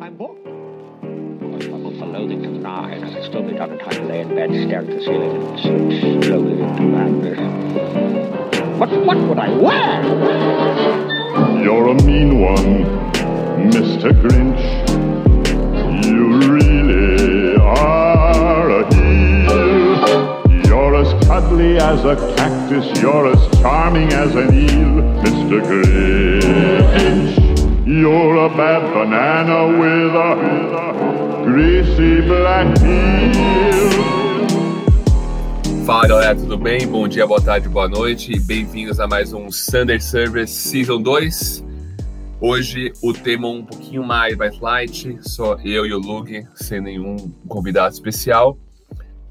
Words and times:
I'm 0.00 0.16
booked. 0.16 0.46
I 0.46 1.58
struggled 1.60 1.98
for 1.98 2.06
loathing 2.06 2.40
to 2.44 2.50
the 2.50 2.58
nine. 2.58 3.02
I 3.02 3.20
still 3.26 3.42
be 3.42 3.54
done 3.54 3.72
in 3.72 3.78
time 3.80 3.90
to 3.90 4.04
lay 4.04 4.20
in 4.20 4.28
bed, 4.28 4.50
stare 4.50 4.78
at 4.78 4.86
the 4.86 5.00
ceiling, 5.02 5.42
and 5.42 5.58
slip 5.60 6.24
slowly 6.24 6.52
into 6.52 6.82
madness. 6.82 7.38
But 8.78 8.90
what 9.04 9.18
would 9.18 9.38
I 9.38 9.48
wear? 9.50 10.02
You're 11.64 11.88
a 11.88 11.94
mean 12.04 12.40
one, 12.40 12.84
Mr. 13.72 14.12
Grinch. 14.22 14.62
You 16.06 16.48
really 16.48 17.56
are 17.56 18.70
a 18.70 18.94
heel. 18.94 20.64
You're 20.64 20.94
as 20.94 21.12
cuddly 21.26 21.78
as 21.78 22.04
a 22.04 22.14
cactus, 22.36 23.02
you're 23.02 23.26
as 23.26 23.60
charming 23.60 24.12
as 24.12 24.32
an 24.36 24.54
eel, 24.54 25.02
Mr. 25.24 25.60
Grinch. 25.60 27.57
You're 27.88 28.36
a 28.36 28.50
bad 28.50 28.82
banana 28.92 29.66
with 29.78 30.14
a 30.14 31.42
greasy 31.42 32.20
black 32.20 32.78
peel. 32.78 33.88
Fala 35.86 36.06
galera, 36.06 36.36
tudo 36.36 36.58
bem? 36.58 36.86
Bom 36.86 37.08
dia, 37.08 37.26
boa 37.26 37.40
tarde, 37.40 37.66
boa 37.66 37.88
noite. 37.88 38.38
Bem-vindos 38.40 39.00
a 39.00 39.06
mais 39.06 39.32
um 39.32 39.50
Sunday 39.50 39.98
Service 39.98 40.52
Season 40.52 41.00
2. 41.00 41.64
Hoje 42.38 42.92
o 43.02 43.14
tema 43.14 43.48
um 43.48 43.64
pouquinho 43.64 44.04
mais, 44.04 44.36
mais 44.36 44.60
light, 44.60 45.18
só 45.22 45.56
eu 45.64 45.86
e 45.86 45.94
o 45.94 45.98
Lug, 45.98 46.46
sem 46.56 46.82
nenhum 46.82 47.16
convidado 47.48 47.94
especial. 47.94 48.58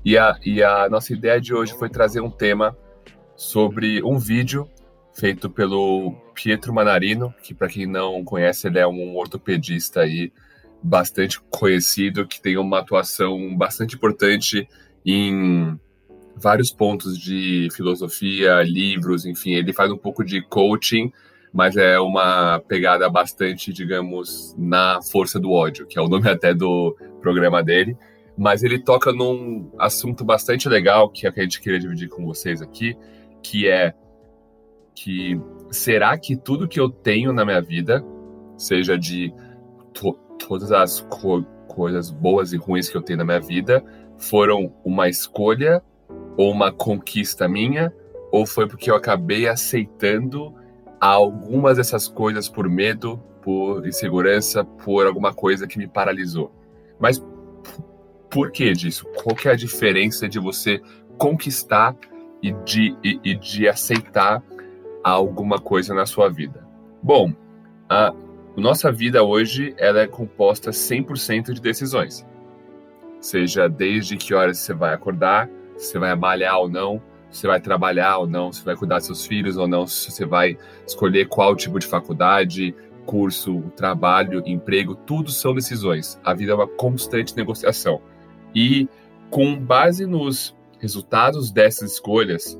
E 0.03 0.17
a, 0.17 0.35
e 0.43 0.63
a 0.63 0.89
nossa 0.89 1.13
ideia 1.13 1.39
de 1.39 1.53
hoje 1.53 1.77
foi 1.77 1.89
trazer 1.89 2.21
um 2.21 2.31
tema 2.31 2.75
sobre 3.35 4.01
um 4.03 4.17
vídeo 4.17 4.67
feito 5.17 5.49
pelo 5.49 6.13
Pietro 6.35 6.71
Manarino, 6.71 7.33
que 7.41 7.53
para 7.53 7.67
quem 7.67 7.87
não 7.87 8.23
conhece, 8.23 8.67
ele 8.67 8.77
é 8.77 8.87
um 8.87 9.15
ortopedista 9.15 10.01
aí 10.01 10.31
bastante 10.81 11.41
conhecido, 11.49 12.27
que 12.27 12.39
tem 12.39 12.55
uma 12.57 12.79
atuação 12.79 13.55
bastante 13.57 13.95
importante 13.95 14.67
em 15.03 15.77
vários 16.35 16.71
pontos 16.71 17.17
de 17.17 17.67
filosofia, 17.75 18.61
livros, 18.61 19.25
enfim, 19.25 19.55
ele 19.55 19.73
faz 19.73 19.91
um 19.91 19.97
pouco 19.97 20.23
de 20.23 20.39
coaching, 20.43 21.11
mas 21.51 21.75
é 21.75 21.99
uma 21.99 22.59
pegada 22.67 23.09
bastante, 23.09 23.73
digamos, 23.73 24.53
na 24.55 25.01
força 25.01 25.39
do 25.39 25.51
ódio, 25.51 25.87
que 25.87 25.97
é 25.97 26.01
o 26.01 26.07
nome 26.07 26.29
até 26.29 26.53
do 26.53 26.95
programa 27.21 27.63
dele. 27.63 27.97
Mas 28.37 28.61
ele 28.61 28.77
toca 28.77 29.11
num 29.11 29.71
assunto 29.79 30.23
bastante 30.23 30.69
legal 30.69 31.09
que, 31.09 31.25
é 31.25 31.31
que 31.31 31.39
a 31.39 31.43
gente 31.43 31.59
queria 31.59 31.79
dividir 31.79 32.07
com 32.07 32.23
vocês 32.23 32.61
aqui, 32.61 32.95
que 33.41 33.67
é 33.67 33.95
que 34.97 35.39
será 35.69 36.17
que 36.17 36.35
tudo 36.35 36.67
que 36.67 36.79
eu 36.79 36.89
tenho 36.89 37.31
na 37.31 37.45
minha 37.45 37.61
vida, 37.61 38.03
seja 38.57 38.97
de 38.97 39.31
to 39.93 40.17
todas 40.39 40.71
as 40.71 41.01
co 41.01 41.43
coisas 41.67 42.09
boas 42.09 42.51
e 42.51 42.57
ruins 42.57 42.89
que 42.89 42.97
eu 42.97 43.01
tenho 43.03 43.19
na 43.19 43.25
minha 43.25 43.39
vida, 43.39 43.85
foram 44.17 44.73
uma 44.83 45.07
escolha 45.07 45.83
ou 46.35 46.51
uma 46.51 46.71
conquista 46.71 47.47
minha, 47.47 47.93
ou 48.31 48.47
foi 48.47 48.67
porque 48.67 48.89
eu 48.89 48.95
acabei 48.95 49.47
aceitando 49.47 50.51
algumas 50.99 51.77
dessas 51.77 52.07
coisas 52.07 52.49
por 52.49 52.67
medo, 52.67 53.21
por 53.43 53.85
insegurança, 53.85 54.65
por 54.65 55.05
alguma 55.05 55.31
coisa 55.31 55.67
que 55.67 55.77
me 55.77 55.87
paralisou. 55.87 56.51
Mas 56.99 57.23
por 58.31 58.51
que 58.51 58.73
disso? 58.73 59.05
Qual 59.21 59.35
que 59.35 59.47
é 59.47 59.51
a 59.51 59.55
diferença 59.55 60.27
de 60.27 60.39
você 60.39 60.81
conquistar 61.19 61.95
e 62.41 62.51
de, 62.51 62.95
e, 63.03 63.19
e 63.23 63.35
de 63.35 63.67
aceitar 63.67 64.41
alguma 65.09 65.59
coisa 65.59 65.93
na 65.93 66.05
sua 66.05 66.29
vida? 66.29 66.65
Bom, 67.01 67.33
a 67.89 68.13
nossa 68.55 68.91
vida 68.91 69.23
hoje 69.23 69.73
ela 69.77 70.01
é 70.01 70.07
composta 70.07 70.71
100% 70.71 71.53
de 71.53 71.61
decisões. 71.61 72.25
Seja 73.19 73.67
desde 73.67 74.17
que 74.17 74.33
horas 74.33 74.59
você 74.59 74.73
vai 74.73 74.93
acordar, 74.93 75.49
se 75.77 75.91
você 75.91 75.99
vai 75.99 76.15
malhar 76.15 76.59
ou 76.59 76.69
não, 76.69 77.01
se 77.29 77.41
você 77.41 77.47
vai 77.47 77.59
trabalhar 77.59 78.17
ou 78.17 78.27
não, 78.27 78.51
se 78.51 78.63
vai 78.63 78.75
cuidar 78.75 78.97
dos 78.97 79.05
seus 79.05 79.25
filhos 79.25 79.57
ou 79.57 79.67
não, 79.67 79.85
se 79.85 80.11
você 80.11 80.25
vai 80.25 80.57
escolher 80.85 81.27
qual 81.27 81.55
tipo 81.55 81.77
de 81.79 81.85
faculdade, 81.85 82.73
curso, 83.05 83.61
trabalho, 83.75 84.43
emprego, 84.45 84.95
tudo 84.95 85.31
são 85.31 85.53
decisões. 85.53 86.19
A 86.23 86.33
vida 86.33 86.51
é 86.51 86.55
uma 86.55 86.67
constante 86.67 87.35
negociação. 87.35 88.01
E 88.53 88.87
com 89.29 89.57
base 89.57 90.05
nos 90.05 90.55
resultados 90.79 91.51
dessas 91.51 91.93
escolhas, 91.93 92.59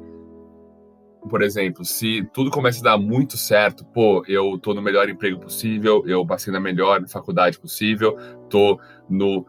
por 1.28 1.42
exemplo, 1.42 1.84
se 1.86 2.28
tudo 2.34 2.50
começa 2.50 2.80
a 2.80 2.92
dar 2.92 2.98
muito 2.98 3.38
certo, 3.38 3.86
pô, 3.86 4.24
eu 4.28 4.58
tô 4.58 4.74
no 4.74 4.82
melhor 4.82 5.10
emprego 5.10 5.40
possível, 5.40 6.04
eu 6.08 6.26
passei 6.26 6.52
na 6.52 6.60
melhor 6.60 7.08
faculdade 7.08 7.60
possível, 7.60 8.18
tô 8.50 8.80
no 9.10 9.46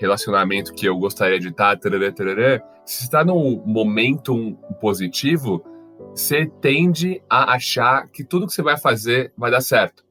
relacionamento 0.00 0.72
que 0.74 0.86
eu 0.86 0.96
gostaria 0.98 1.38
de 1.38 1.48
estar, 1.48 1.76
tarará, 1.78 2.12
tarará, 2.12 2.62
se 2.84 3.04
está 3.04 3.24
num 3.24 3.62
momento 3.64 4.54
positivo, 4.80 5.64
você 6.10 6.46
tende 6.60 7.22
a 7.28 7.54
achar 7.54 8.08
que 8.08 8.24
tudo 8.24 8.46
que 8.46 8.52
você 8.52 8.62
vai 8.62 8.78
fazer 8.78 9.32
vai 9.36 9.50
dar 9.50 9.60
certo, 9.60 10.04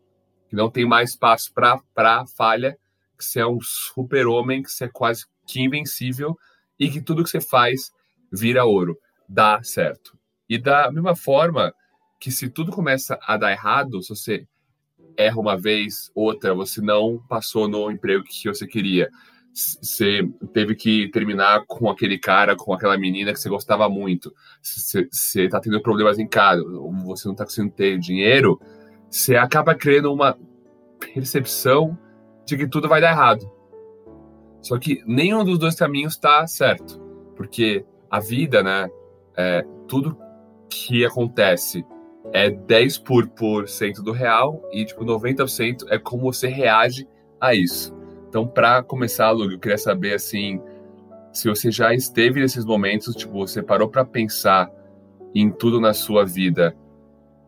que 0.49 0.55
não 0.55 0.69
tem 0.69 0.85
mais 0.85 1.11
espaço 1.11 1.53
para 1.53 2.25
falha, 2.35 2.77
que 3.17 3.23
você 3.23 3.39
é 3.39 3.47
um 3.47 3.59
super-homem, 3.61 4.63
que 4.63 4.71
você 4.71 4.85
é 4.85 4.89
quase 4.91 5.25
que 5.45 5.61
invencível 5.61 6.37
e 6.79 6.89
que 6.89 7.01
tudo 7.01 7.23
que 7.23 7.29
você 7.29 7.41
faz 7.41 7.91
vira 8.31 8.65
ouro, 8.65 8.97
dá 9.29 9.61
certo. 9.63 10.17
E 10.53 10.57
da 10.59 10.91
mesma 10.91 11.15
forma 11.15 11.73
que 12.19 12.29
se 12.29 12.47
tudo 12.47 12.71
começa 12.71 13.17
a 13.25 13.35
dar 13.37 13.51
errado, 13.51 14.03
se 14.03 14.09
você 14.09 14.47
erra 15.17 15.39
uma 15.39 15.57
vez, 15.57 16.11
outra, 16.13 16.53
você 16.53 16.79
não 16.79 17.17
passou 17.27 17.67
no 17.67 17.89
emprego 17.89 18.23
que 18.23 18.47
você 18.47 18.67
queria, 18.67 19.09
você 19.51 20.21
teve 20.53 20.75
que 20.75 21.09
terminar 21.09 21.65
com 21.65 21.89
aquele 21.89 22.19
cara, 22.19 22.55
com 22.55 22.71
aquela 22.71 22.95
menina 22.99 23.33
que 23.33 23.39
você 23.39 23.49
gostava 23.49 23.89
muito, 23.89 24.31
você 24.61 25.45
está 25.45 25.59
tendo 25.59 25.81
problemas 25.81 26.19
em 26.19 26.27
casa, 26.27 26.61
você 26.63 27.27
não 27.27 27.33
está 27.33 27.45
conseguindo 27.45 27.73
ter 27.73 27.97
dinheiro, 27.97 28.61
você 29.09 29.35
acaba 29.35 29.73
criando 29.73 30.13
uma 30.13 30.37
percepção 30.99 31.97
de 32.45 32.55
que 32.57 32.67
tudo 32.67 32.87
vai 32.87 33.01
dar 33.01 33.09
errado. 33.09 33.51
Só 34.61 34.77
que 34.77 35.01
nenhum 35.07 35.43
dos 35.43 35.57
dois 35.57 35.73
caminhos 35.73 36.13
está 36.13 36.45
certo, 36.45 36.99
porque 37.35 37.83
a 38.07 38.19
vida, 38.19 38.61
né, 38.61 38.87
é, 39.35 39.65
tudo 39.87 40.15
que 40.73 41.05
acontece 41.05 41.85
é 42.31 42.49
10 42.49 42.97
por, 42.99 43.27
por 43.29 43.67
cento 43.67 44.01
do 44.01 44.11
real 44.11 44.61
e 44.71 44.83
tipo 44.85 45.05
90% 45.05 45.85
é 45.89 45.99
como 45.99 46.23
você 46.23 46.47
reage 46.47 47.07
a 47.39 47.53
isso. 47.53 47.95
Então, 48.27 48.47
para 48.47 48.81
começar, 48.81 49.29
Lu, 49.31 49.51
eu 49.51 49.59
queria 49.59 49.77
saber 49.77 50.15
assim, 50.15 50.59
se 51.31 51.47
você 51.47 51.69
já 51.69 51.93
esteve 51.93 52.39
nesses 52.39 52.65
momentos, 52.65 53.15
tipo, 53.15 53.33
você 53.33 53.61
parou 53.61 53.87
para 53.87 54.03
pensar 54.03 54.71
em 55.35 55.51
tudo 55.51 55.79
na 55.79 55.93
sua 55.93 56.25
vida 56.25 56.75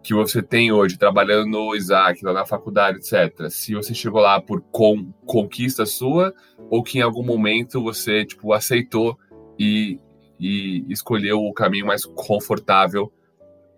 que 0.04 0.14
você 0.14 0.44
tem 0.44 0.72
hoje, 0.72 1.00
trabalhando 1.00 1.48
no 1.50 1.76
Isaac, 1.76 2.24
lá 2.24 2.32
na 2.32 2.46
faculdade, 2.46 3.00
etc. 3.00 3.50
Se 3.50 3.74
você 3.74 3.92
chegou 3.96 4.22
lá 4.22 4.40
por 4.40 4.62
com, 4.72 5.12
conquista 5.26 5.84
sua 5.88 6.32
ou 6.70 6.84
que 6.84 7.00
em 7.00 7.02
algum 7.02 7.24
momento 7.24 7.82
você, 7.82 8.24
tipo, 8.24 8.54
aceitou 8.54 9.18
e, 9.58 10.00
e 10.40 10.86
escolheu 10.90 11.40
o 11.40 11.54
caminho 11.54 11.88
mais 11.88 12.06
confortável 12.06 13.12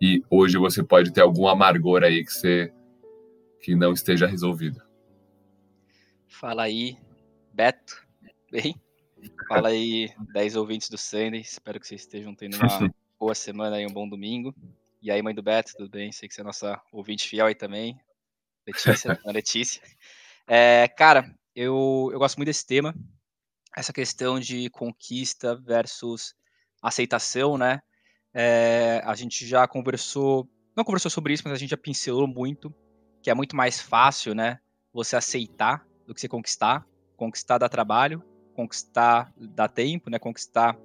e 0.02 0.24
hoje 0.30 0.58
você 0.58 0.84
pode 0.84 1.12
ter 1.12 1.22
algum 1.22 1.48
amargor 1.48 2.04
aí 2.04 2.24
que 2.24 2.32
você 2.32 2.74
que 3.62 3.76
não 3.76 3.94
esteja 3.94 4.28
resolvido. 4.28 4.82
Fala 6.28 6.64
aí, 6.64 6.98
Beto. 7.54 8.06
Bem? 8.52 8.80
Fala 9.48 9.70
aí, 9.70 10.10
10 10.34 10.56
ouvintes 10.56 10.90
do 10.90 10.98
Sunday. 10.98 11.42
Espero 11.42 11.80
que 11.80 11.88
vocês 11.88 12.02
estejam 12.02 12.36
tendo 12.36 12.58
uma 12.58 12.94
boa 13.20 13.34
semana 13.34 13.82
e 13.82 13.86
um 13.86 13.92
bom 13.92 14.08
domingo. 14.08 14.56
E 15.02 15.12
aí, 15.12 15.22
mãe 15.22 15.34
do 15.34 15.44
Beto, 15.44 15.74
tudo 15.76 15.90
bem? 15.90 16.12
Sei 16.12 16.28
que 16.28 16.36
você 16.36 16.42
é 16.42 16.44
nossa 16.44 16.82
ouvinte 16.92 17.28
fiel 17.28 17.48
aí 17.48 17.56
também. 17.56 18.00
Letícia, 18.66 19.20
Letícia. 19.26 19.82
É, 20.48 20.88
cara, 20.88 21.34
eu, 21.56 22.10
eu 22.12 22.20
gosto 22.20 22.38
muito 22.38 22.48
desse 22.48 22.66
tema. 22.66 22.96
Essa 23.76 23.94
questão 23.94 24.40
de 24.40 24.70
conquista 24.70 25.56
versus 25.56 26.36
aceitação, 26.82 27.58
né? 27.58 27.82
É, 28.40 29.02
a 29.04 29.16
gente 29.16 29.48
já 29.48 29.68
conversou, 29.68 30.48
não 30.76 30.84
conversou 30.84 31.10
sobre 31.10 31.34
isso, 31.34 31.42
mas 31.44 31.54
a 31.54 31.58
gente 31.58 31.72
já 31.72 31.78
pincelou 31.78 32.28
muito, 32.28 32.72
que 33.20 33.32
é 33.32 33.34
muito 33.34 33.56
mais 33.56 33.82
fácil, 33.82 34.36
né? 34.36 34.60
Você 34.94 35.16
aceitar 35.16 35.84
do 36.06 36.14
que 36.14 36.22
você 36.22 36.28
conquistar. 36.28 36.86
Conquistar 37.16 37.58
dá 37.58 37.68
trabalho, 37.68 38.24
conquistar 38.54 39.34
dá 39.36 39.68
tempo, 39.68 40.12
né? 40.12 40.20
Conquistar 40.20 40.78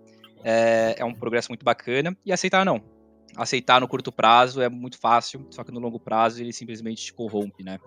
é, 0.43 0.95
é 0.97 1.05
um 1.05 1.13
progresso 1.13 1.51
muito 1.51 1.63
bacana. 1.63 2.17
E 2.25 2.33
aceitar 2.33 2.65
não. 2.65 2.83
Aceitar 3.37 3.83
no 3.83 3.89
curto 3.89 4.11
prazo 4.11 4.63
é 4.63 4.71
muito 4.71 4.99
fácil, 4.99 5.47
só 5.51 5.63
que 5.63 5.71
no 5.71 5.79
longo 5.79 6.01
prazo 6.01 6.41
ele 6.41 6.55
simplesmente 6.55 7.05
te 7.05 7.13
corrompe, 7.13 7.63
né? 7.63 7.79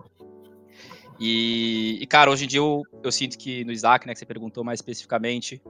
E, 1.18 1.98
e, 2.00 2.06
cara, 2.06 2.30
hoje 2.30 2.44
em 2.44 2.48
dia 2.48 2.60
eu, 2.60 2.84
eu 3.02 3.10
sinto 3.10 3.36
que 3.36 3.64
no 3.64 3.72
Isaac, 3.72 4.06
né, 4.06 4.12
que 4.12 4.18
você 4.20 4.26
perguntou 4.26 4.62
mais 4.62 4.78
especificamente, 4.78 5.60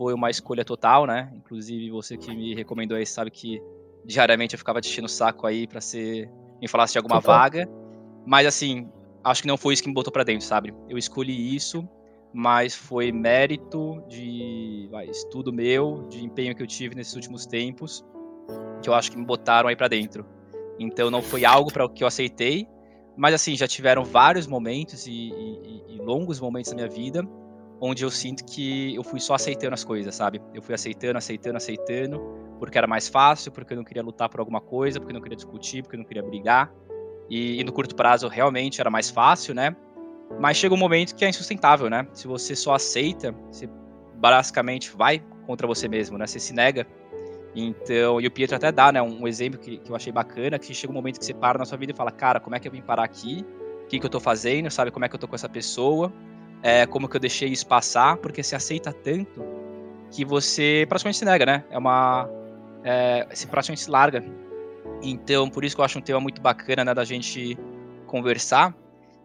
foi 0.00 0.14
uma 0.14 0.30
escolha 0.30 0.64
total, 0.64 1.04
né? 1.04 1.30
Inclusive 1.34 1.90
você 1.90 2.16
que 2.16 2.34
me 2.34 2.54
recomendou 2.54 2.96
aí 2.96 3.04
sabe 3.04 3.30
que 3.30 3.62
diariamente 4.02 4.54
eu 4.54 4.58
ficava 4.58 4.78
enchendo 4.78 5.04
o 5.04 5.10
saco 5.10 5.46
aí 5.46 5.66
para 5.66 5.78
ser 5.78 6.26
me 6.58 6.66
falasse 6.66 6.94
de 6.94 6.98
alguma 6.98 7.20
total. 7.20 7.38
vaga. 7.38 7.68
Mas 8.26 8.46
assim, 8.46 8.88
acho 9.22 9.42
que 9.42 9.48
não 9.48 9.58
foi 9.58 9.74
isso 9.74 9.82
que 9.82 9.90
me 9.90 9.94
botou 9.94 10.10
para 10.10 10.24
dentro, 10.24 10.46
sabe? 10.46 10.72
Eu 10.88 10.96
escolhi 10.96 11.54
isso, 11.54 11.86
mas 12.32 12.74
foi 12.74 13.12
mérito 13.12 14.02
de 14.08 14.88
vai, 14.90 15.04
estudo 15.04 15.52
meu, 15.52 16.06
de 16.08 16.24
empenho 16.24 16.56
que 16.56 16.62
eu 16.62 16.66
tive 16.66 16.94
nesses 16.94 17.14
últimos 17.14 17.44
tempos, 17.44 18.02
que 18.82 18.88
eu 18.88 18.94
acho 18.94 19.10
que 19.10 19.18
me 19.18 19.26
botaram 19.26 19.68
aí 19.68 19.76
para 19.76 19.88
dentro. 19.88 20.24
Então 20.78 21.10
não 21.10 21.20
foi 21.20 21.44
algo 21.44 21.70
para 21.70 21.84
o 21.84 21.90
que 21.90 22.02
eu 22.02 22.08
aceitei, 22.08 22.66
mas 23.18 23.34
assim, 23.34 23.54
já 23.54 23.68
tiveram 23.68 24.02
vários 24.02 24.46
momentos 24.46 25.06
e, 25.06 25.12
e, 25.12 25.84
e, 25.88 25.98
longos 25.98 26.40
momentos 26.40 26.70
na 26.70 26.76
minha 26.76 26.88
vida 26.88 27.22
onde 27.80 28.04
eu 28.04 28.10
sinto 28.10 28.44
que 28.44 28.94
eu 28.94 29.02
fui 29.02 29.18
só 29.18 29.34
aceitando 29.34 29.74
as 29.74 29.82
coisas, 29.82 30.14
sabe? 30.14 30.40
Eu 30.52 30.60
fui 30.60 30.74
aceitando, 30.74 31.16
aceitando, 31.16 31.56
aceitando, 31.56 32.20
porque 32.58 32.76
era 32.76 32.86
mais 32.86 33.08
fácil, 33.08 33.50
porque 33.50 33.72
eu 33.72 33.76
não 33.78 33.84
queria 33.84 34.02
lutar 34.02 34.28
por 34.28 34.38
alguma 34.38 34.60
coisa, 34.60 35.00
porque 35.00 35.12
eu 35.12 35.14
não 35.14 35.22
queria 35.22 35.36
discutir, 35.36 35.82
porque 35.82 35.96
eu 35.96 35.98
não 35.98 36.04
queria 36.04 36.22
brigar. 36.22 36.70
E, 37.28 37.60
e 37.60 37.64
no 37.64 37.72
curto 37.72 37.94
prazo 37.94 38.28
realmente 38.28 38.80
era 38.80 38.90
mais 38.90 39.08
fácil, 39.08 39.54
né? 39.54 39.74
Mas 40.38 40.58
chega 40.58 40.74
um 40.74 40.78
momento 40.78 41.14
que 41.14 41.24
é 41.24 41.28
insustentável, 41.28 41.88
né? 41.88 42.06
Se 42.12 42.26
você 42.26 42.54
só 42.54 42.74
aceita, 42.74 43.34
você 43.50 43.68
basicamente 44.16 44.94
vai 44.94 45.22
contra 45.46 45.66
você 45.66 45.88
mesmo, 45.88 46.18
né? 46.18 46.26
Você 46.26 46.38
se 46.38 46.52
nega. 46.52 46.86
Então, 47.54 48.20
e 48.20 48.26
o 48.26 48.30
Pietro 48.30 48.54
até 48.54 48.70
dá, 48.70 48.92
né, 48.92 49.02
um 49.02 49.26
exemplo 49.26 49.58
que, 49.58 49.78
que 49.78 49.90
eu 49.90 49.96
achei 49.96 50.12
bacana, 50.12 50.56
que 50.56 50.72
chega 50.72 50.92
um 50.92 50.94
momento 50.94 51.18
que 51.18 51.24
você 51.24 51.34
para 51.34 51.58
na 51.58 51.64
sua 51.64 51.76
vida 51.76 51.92
e 51.92 51.96
fala, 51.96 52.12
cara, 52.12 52.38
como 52.38 52.54
é 52.54 52.60
que 52.60 52.68
eu 52.68 52.70
vim 52.70 52.80
parar 52.80 53.02
aqui? 53.02 53.44
O 53.82 53.86
que, 53.86 53.98
que 53.98 54.06
eu 54.06 54.10
tô 54.10 54.20
fazendo? 54.20 54.70
Sabe 54.70 54.92
como 54.92 55.04
é 55.04 55.08
que 55.08 55.16
eu 55.16 55.18
tô 55.18 55.26
com 55.26 55.34
essa 55.34 55.48
pessoa? 55.48 56.12
É, 56.62 56.86
como 56.86 57.08
que 57.08 57.16
eu 57.16 57.20
deixei 57.20 57.48
isso 57.48 57.66
passar? 57.66 58.16
Porque 58.18 58.42
você 58.42 58.54
aceita 58.54 58.92
tanto 58.92 59.42
que 60.10 60.24
você 60.24 60.84
praticamente 60.88 61.18
se 61.18 61.24
nega, 61.24 61.46
né? 61.46 61.64
É 61.70 61.78
uma... 61.78 62.28
É, 62.84 63.26
você 63.30 63.46
praticamente 63.46 63.82
se 63.82 63.90
larga. 63.90 64.22
Então, 65.02 65.48
por 65.48 65.64
isso 65.64 65.74
que 65.74 65.80
eu 65.80 65.84
acho 65.84 65.98
um 65.98 66.02
tema 66.02 66.20
muito 66.20 66.40
bacana, 66.40 66.84
né, 66.84 66.94
da 66.94 67.04
gente 67.04 67.58
conversar. 68.06 68.74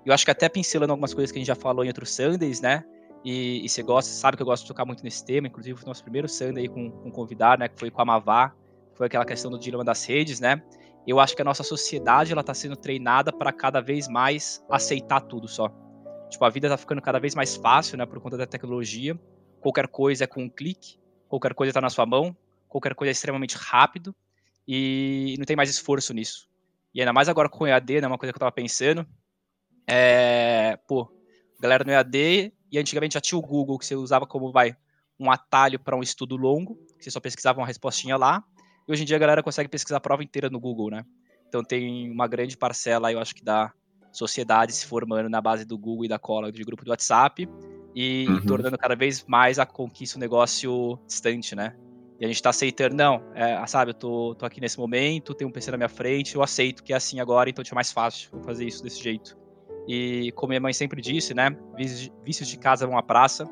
Eu 0.06 0.14
acho 0.14 0.24
que 0.24 0.32
até 0.32 0.48
pincelando 0.48 0.94
algumas 0.94 1.14
coisas 1.14 1.32
que 1.32 1.38
a 1.38 1.42
gente 1.42 1.48
já 1.48 1.56
falou 1.56 1.84
em 1.84 1.88
outros 1.88 2.14
Sundays, 2.14 2.62
né? 2.62 2.84
E, 3.24 3.66
e, 3.66 3.68
você 3.68 3.82
gosta, 3.82 4.12
sabe 4.12 4.38
que 4.38 4.44
eu 4.44 4.46
gosto 4.46 4.64
de 4.64 4.68
tocar 4.68 4.86
muito 4.86 5.04
nesse 5.04 5.26
tema, 5.26 5.48
inclusive 5.48 5.82
o 5.82 5.88
nosso 5.88 6.04
primeiro 6.04 6.30
Sunday 6.30 6.68
com, 6.68 6.92
com 6.92 7.10
um 7.10 7.12
convidado, 7.12 7.62
né, 7.62 7.68
que 7.68 7.80
foi 7.80 7.90
com 7.90 8.00
a 8.00 8.06
Mavá, 8.06 8.54
foi 8.94 9.08
aquela 9.08 9.26
questão 9.26 9.50
do 9.50 9.58
dilema 9.58 9.84
das 9.84 10.06
redes, 10.06 10.40
né? 10.40 10.62
Eu 11.08 11.20
acho 11.20 11.36
que 11.36 11.42
a 11.42 11.46
nossa 11.46 11.64
sociedade 11.64 12.32
ela 12.32 12.44
tá 12.44 12.54
sendo 12.54 12.76
treinada 12.76 13.34
para 13.34 13.52
cada 13.52 13.82
vez 13.82 14.08
mais 14.08 14.64
aceitar 14.70 15.22
tudo 15.22 15.48
só. 15.48 15.72
Tipo, 16.30 16.46
a 16.46 16.50
vida 16.50 16.68
tá 16.68 16.78
ficando 16.78 17.02
cada 17.02 17.20
vez 17.20 17.36
mais 17.36 17.56
fácil, 17.56 17.98
né, 17.98 18.06
por 18.06 18.20
conta 18.20 18.38
da 18.38 18.46
tecnologia. 18.46 19.20
Qualquer 19.62 19.88
coisa 19.88 20.24
é 20.24 20.28
com 20.28 20.44
um 20.44 20.50
clique, 20.50 20.98
qualquer 21.28 21.54
coisa 21.54 21.74
tá 21.74 21.82
na 21.82 21.90
sua 21.90 22.06
mão, 22.06 22.36
qualquer 22.68 22.94
coisa 22.94 23.12
é 23.12 23.14
extremamente 23.14 23.56
rápido 23.56 24.16
e 24.68 25.36
não 25.38 25.46
tem 25.46 25.56
mais 25.56 25.70
esforço 25.70 26.14
nisso. 26.14 26.48
E 26.94 27.02
ainda 27.02 27.14
mais 27.14 27.30
agora 27.30 27.50
com 27.50 27.64
o 27.64 27.68
EAD, 27.68 28.02
né, 28.02 28.08
uma 28.08 28.18
coisa 28.18 28.32
que 28.32 28.38
eu 28.38 28.40
tava 28.40 28.52
pensando, 28.52 29.06
é, 29.88 30.78
pô, 30.88 31.12
galera 31.60 31.84
no 31.84 31.92
EAD 31.92 32.54
e 32.72 32.78
antigamente 32.78 33.14
já 33.14 33.22
tinha 33.22 33.38
o 33.38 33.42
Google, 33.42 33.78
que 33.78 33.86
você 33.86 33.96
usava 33.96 34.26
como 34.26 34.52
vai 34.52 34.76
um 35.20 35.32
atalho 35.32 35.80
para 35.80 35.96
um 35.96 36.02
estudo 36.02 36.36
longo, 36.36 36.76
que 36.98 37.04
você 37.04 37.12
só 37.12 37.20
pesquisava 37.20 37.60
uma 37.60 37.68
respostinha 37.68 38.18
lá. 38.18 38.44
E 38.88 38.92
hoje 38.92 39.04
em 39.04 39.06
dia 39.06 39.16
a 39.16 39.20
galera 39.20 39.42
consegue 39.42 39.70
pesquisar 39.70 39.98
a 39.98 40.02
prova 40.02 40.24
inteira 40.24 40.50
no 40.50 40.60
Google, 40.60 40.90
né? 40.90 41.06
Então 41.48 41.64
tem 41.64 42.12
uma 42.12 42.28
grande 42.28 42.58
parcela, 42.58 43.12
eu 43.12 43.20
acho 43.20 43.34
que 43.34 43.44
da 43.44 43.72
sociedade 44.18 44.74
se 44.74 44.86
formando 44.86 45.30
na 45.30 45.42
base 45.42 45.66
do 45.66 45.78
Google 45.78 46.06
e 46.06 46.08
da 46.08 46.20
cola 46.20 46.52
de 46.52 46.64
grupo 46.64 46.84
do 46.84 46.90
WhatsApp 46.90 47.48
e 47.94 48.26
uhum. 48.28 48.46
tornando 48.46 48.78
cada 48.78 48.96
vez 48.96 49.24
mais 49.28 49.58
a 49.60 49.66
conquista 49.66 50.18
um 50.18 50.20
negócio 50.20 51.00
distante, 51.08 51.56
né? 51.56 51.76
E 52.20 52.26
a 52.26 52.28
gente 52.28 52.42
tá 52.42 52.50
aceitando, 52.50 52.96
não, 52.96 53.22
é, 53.34 53.66
sabe, 53.68 53.92
eu 53.92 53.94
tô, 53.94 54.36
tô 54.36 54.46
aqui 54.46 54.62
nesse 54.62 54.78
momento, 54.78 55.34
tem 55.34 55.46
um 55.46 55.52
PC 55.52 55.72
na 55.72 55.78
minha 55.78 55.90
frente, 55.90 56.36
eu 56.36 56.42
aceito 56.42 56.82
que 56.82 56.94
é 56.94 56.96
assim 56.96 57.20
agora, 57.20 57.50
então 57.50 57.64
é 57.70 57.76
mais 57.76 57.92
fácil 57.92 58.30
vou 58.32 58.42
fazer 58.42 58.66
isso 58.66 58.82
desse 58.82 59.04
jeito. 59.04 59.38
E 59.88 60.32
como 60.34 60.50
minha 60.50 60.62
mãe 60.62 60.74
sempre 60.74 61.02
disse, 61.02 61.34
né? 61.34 61.56
Vícios 62.24 62.48
de 62.48 62.58
casa 62.58 62.88
vão 62.88 62.98
à 62.98 63.04
praça. 63.04 63.46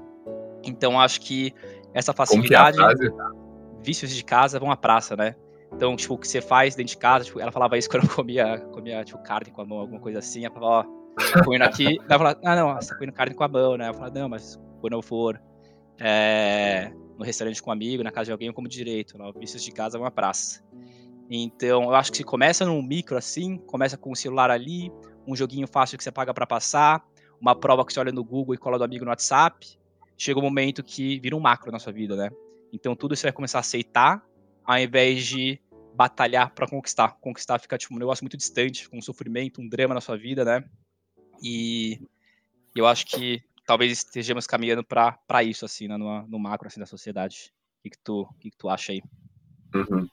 Então 0.64 1.00
acho 1.00 1.22
que 1.22 1.54
essa 1.94 2.14
facilidade. 2.14 2.78
Como 2.78 2.90
que 2.90 2.96
é 3.04 3.06
a 3.06 3.10
frase? 3.10 3.34
Vícios 3.82 4.12
de 4.16 4.24
casa 4.24 4.60
vão 4.60 4.72
à 4.72 4.78
praça, 4.78 5.16
né? 5.16 5.36
Então, 5.76 5.96
tipo, 5.96 6.14
o 6.14 6.18
que 6.18 6.28
você 6.28 6.42
faz 6.42 6.76
dentro 6.76 6.92
de 6.92 6.98
casa, 6.98 7.26
tipo, 7.26 7.40
ela 7.40 7.52
falava 7.52 7.78
isso 7.78 7.90
quando 7.92 8.04
eu 8.04 8.10
comia, 8.10 8.60
comia 8.72 9.04
tipo, 9.04 9.22
carne 9.24 9.52
com 9.52 9.62
a 9.62 9.66
mão, 9.66 9.80
alguma 9.80 10.00
coisa 10.00 10.20
assim. 10.20 10.46
Ela 10.46 10.54
falava, 10.54 10.88
ó, 10.88 11.44
comendo 11.44 11.64
aqui. 11.64 11.98
Ela 12.10 12.18
falava, 12.18 12.40
ah, 12.44 12.56
não, 12.56 12.76
você 12.76 12.90
tá 12.90 12.96
comendo 12.96 13.14
carne 13.14 13.36
com 13.36 13.44
a 13.44 13.48
mão, 13.48 13.78
né? 13.78 13.90
Eu 13.90 13.94
falava, 13.94 14.20
não, 14.20 14.30
mas 14.30 14.60
quando 14.82 14.94
eu 14.94 15.02
for 15.02 15.42
é, 16.00 16.92
no 17.18 17.24
restaurante 17.24 17.62
com 17.62 17.70
um 17.70 17.74
amigo, 17.74 18.04
na 18.04 18.12
casa 18.12 18.26
de 18.26 18.32
alguém, 18.32 18.48
eu 18.48 18.54
como 18.54 18.68
direito. 18.68 19.18
Não, 19.18 19.32
vícios 19.34 19.64
de 19.64 19.72
casa 19.72 19.98
vão 19.98 20.08
à 20.08 20.12
praça. 20.12 20.64
Então, 21.30 21.84
eu 21.84 21.96
acho 21.96 22.12
que 22.12 22.18
se 22.18 22.24
começa 22.24 22.66
num 22.66 22.82
micro 22.82 23.18
assim, 23.18 23.58
começa 23.58 23.98
com 23.98 24.12
o 24.12 24.16
celular 24.16 24.52
ali, 24.52 24.92
um 25.26 25.36
joguinho 25.36 25.68
fácil 25.68 25.98
que 25.98 26.04
você 26.04 26.12
paga 26.12 26.34
para 26.34 26.46
passar, 26.46 27.04
uma 27.40 27.56
prova 27.56 27.86
que 27.86 27.94
você 27.94 28.00
olha 28.00 28.12
no 28.12 28.24
Google 28.24 28.54
e 28.54 28.58
cola 28.58 28.78
do 28.78 28.84
amigo 28.84 29.06
no 29.06 29.10
WhatsApp, 29.10 29.80
chega 30.18 30.40
um 30.40 30.44
momento 30.44 30.84
que 30.84 31.20
vira 31.20 31.36
um 31.36 31.40
macro 31.40 31.72
na 31.72 31.80
sua 31.80 31.94
vida, 31.94 32.16
né? 32.16 32.30
Então 32.72 32.96
tudo 32.96 33.16
você 33.16 33.24
vai 33.24 33.32
começar 33.32 33.60
a 33.60 33.62
aceitar, 33.62 34.24
ao 34.66 34.78
invés 34.78 35.26
de 35.26 35.60
batalhar 35.94 36.54
para 36.54 36.68
conquistar. 36.68 37.18
Conquistar 37.20 37.60
fica 37.60 37.78
tipo 37.78 37.94
um 37.94 38.00
negócio 38.00 38.24
muito 38.24 38.38
distante, 38.38 38.90
com 38.90 38.98
um 38.98 39.02
sofrimento, 39.02 39.62
um 39.62 39.68
drama 39.68 39.94
na 39.94 40.02
sua 40.02 40.18
vida, 40.18 40.44
né? 40.44 40.64
E 41.42 42.00
eu 42.76 42.88
acho 42.88 43.06
que 43.06 43.44
talvez 43.66 43.92
estejamos 43.92 44.48
caminhando 44.48 44.84
para 44.84 45.44
isso, 45.44 45.66
assim, 45.66 45.88
né? 45.88 45.98
no, 45.98 46.28
no 46.28 46.40
macro 46.40 46.68
assim, 46.68 46.80
da 46.80 46.86
sociedade. 46.86 47.54
O 47.80 47.84
que, 47.84 47.90
que, 47.92 47.98
tu, 48.00 48.28
que, 48.40 48.52
que 48.52 48.58
tu 48.58 48.70
acha 48.70 48.92
aí? 48.92 49.02
Uhum. 49.74 50.08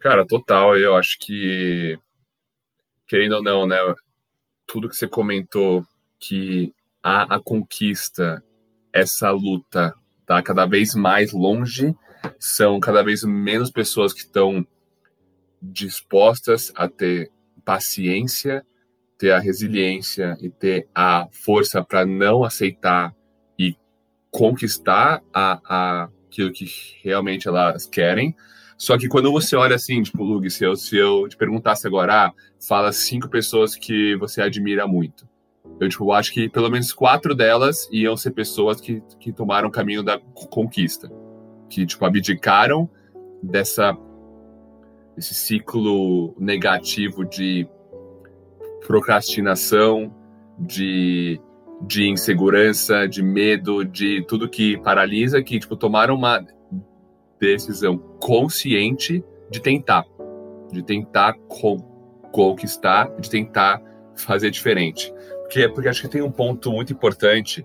Cara, 0.00 0.26
total. 0.26 0.76
Eu 0.76 0.96
acho 0.96 1.18
que, 1.18 1.98
querendo 3.06 3.36
ou 3.36 3.42
não, 3.42 3.66
né? 3.66 3.78
tudo 4.66 4.88
que 4.88 4.96
você 4.96 5.06
comentou, 5.06 5.86
que 6.18 6.72
a, 7.02 7.36
a 7.36 7.40
conquista, 7.40 8.42
essa 8.92 9.30
luta, 9.30 9.94
tá 10.26 10.42
cada 10.42 10.66
vez 10.66 10.94
mais 10.94 11.32
longe, 11.32 11.94
são 12.38 12.80
cada 12.80 13.02
vez 13.02 13.22
menos 13.22 13.70
pessoas 13.70 14.12
que 14.12 14.20
estão 14.20 14.66
dispostas 15.72 16.72
a 16.74 16.88
ter 16.88 17.30
paciência, 17.64 18.64
ter 19.18 19.30
a 19.30 19.38
resiliência 19.38 20.36
e 20.40 20.50
ter 20.50 20.88
a 20.94 21.26
força 21.30 21.82
para 21.82 22.04
não 22.04 22.44
aceitar 22.44 23.14
e 23.58 23.76
conquistar 24.30 25.22
a, 25.32 25.60
a, 25.64 26.08
aquilo 26.26 26.52
que 26.52 26.66
realmente 27.02 27.48
elas 27.48 27.86
querem, 27.86 28.36
só 28.76 28.98
que 28.98 29.08
quando 29.08 29.30
você 29.30 29.56
olha 29.56 29.76
assim, 29.76 30.02
tipo, 30.02 30.22
Lug, 30.22 30.50
se 30.50 30.64
eu, 30.64 30.76
se 30.76 30.96
eu 30.96 31.28
te 31.28 31.36
perguntasse 31.36 31.86
agora, 31.86 32.26
ah, 32.26 32.32
fala 32.66 32.92
cinco 32.92 33.28
pessoas 33.28 33.76
que 33.76 34.16
você 34.16 34.42
admira 34.42 34.86
muito. 34.86 35.28
Eu, 35.80 35.88
tipo, 35.88 36.12
acho 36.12 36.32
que 36.32 36.48
pelo 36.48 36.68
menos 36.68 36.92
quatro 36.92 37.34
delas 37.34 37.88
iam 37.90 38.16
ser 38.16 38.32
pessoas 38.32 38.80
que, 38.80 39.02
que 39.18 39.32
tomaram 39.32 39.68
o 39.68 39.72
caminho 39.72 40.02
da 40.02 40.18
conquista. 40.18 41.10
Que, 41.70 41.86
tipo, 41.86 42.04
abdicaram 42.04 42.88
dessa, 43.42 43.96
desse 45.16 45.34
ciclo 45.34 46.34
negativo 46.38 47.24
de 47.24 47.68
procrastinação, 48.86 50.12
de, 50.58 51.40
de 51.82 52.08
insegurança, 52.08 53.06
de 53.06 53.22
medo, 53.22 53.84
de 53.84 54.24
tudo 54.26 54.48
que 54.48 54.76
paralisa, 54.78 55.42
que, 55.42 55.58
tipo, 55.58 55.76
tomaram 55.76 56.14
uma 56.14 56.44
decisão 57.40 57.98
consciente 57.98 59.24
de 59.50 59.60
tentar, 59.60 60.04
de 60.72 60.82
tentar 60.82 61.34
con 61.48 61.92
conquistar, 62.32 63.14
de 63.20 63.30
tentar 63.30 63.80
fazer 64.16 64.50
diferente. 64.50 65.12
Porque, 65.42 65.68
porque 65.68 65.88
acho 65.88 66.02
que 66.02 66.08
tem 66.08 66.20
um 66.20 66.32
ponto 66.32 66.72
muito 66.72 66.92
importante 66.92 67.64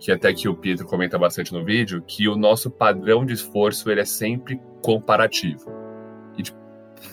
que 0.00 0.10
até 0.10 0.32
que 0.32 0.48
o 0.48 0.56
Pietro 0.56 0.86
comenta 0.86 1.16
bastante 1.16 1.52
no 1.52 1.64
vídeo, 1.64 2.02
que 2.04 2.28
o 2.28 2.36
nosso 2.36 2.68
padrão 2.70 3.24
de 3.24 3.34
esforço 3.34 3.90
ele 3.90 4.00
é 4.00 4.04
sempre 4.04 4.60
comparativo. 4.82 5.77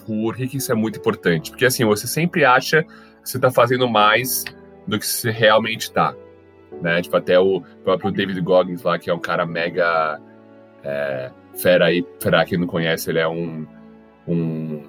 Por 0.05 0.35
que, 0.35 0.47
que 0.47 0.57
isso 0.57 0.71
é 0.71 0.75
muito 0.75 0.99
importante? 0.99 1.51
Porque 1.51 1.65
assim, 1.65 1.85
você 1.85 2.07
sempre 2.07 2.45
acha 2.45 2.83
que 2.83 3.29
você 3.29 3.37
está 3.37 3.51
fazendo 3.51 3.87
mais 3.87 4.43
do 4.87 4.99
que 4.99 5.05
você 5.05 5.31
realmente 5.31 5.83
está. 5.83 6.15
Né? 6.81 7.01
Tipo, 7.01 7.17
até 7.17 7.39
o 7.39 7.61
próprio 7.83 8.11
David 8.11 8.39
Goggins 8.41 8.83
lá, 8.83 8.99
que 8.99 9.09
é 9.09 9.13
um 9.13 9.19
cara 9.19 9.45
mega 9.45 10.19
é, 10.83 11.31
fera 11.55 11.85
aí, 11.85 12.03
para 12.21 12.45
quem 12.45 12.57
não 12.57 12.67
conhece, 12.67 13.09
ele 13.09 13.19
é 13.19 13.27
um, 13.27 13.65
um, 14.27 14.83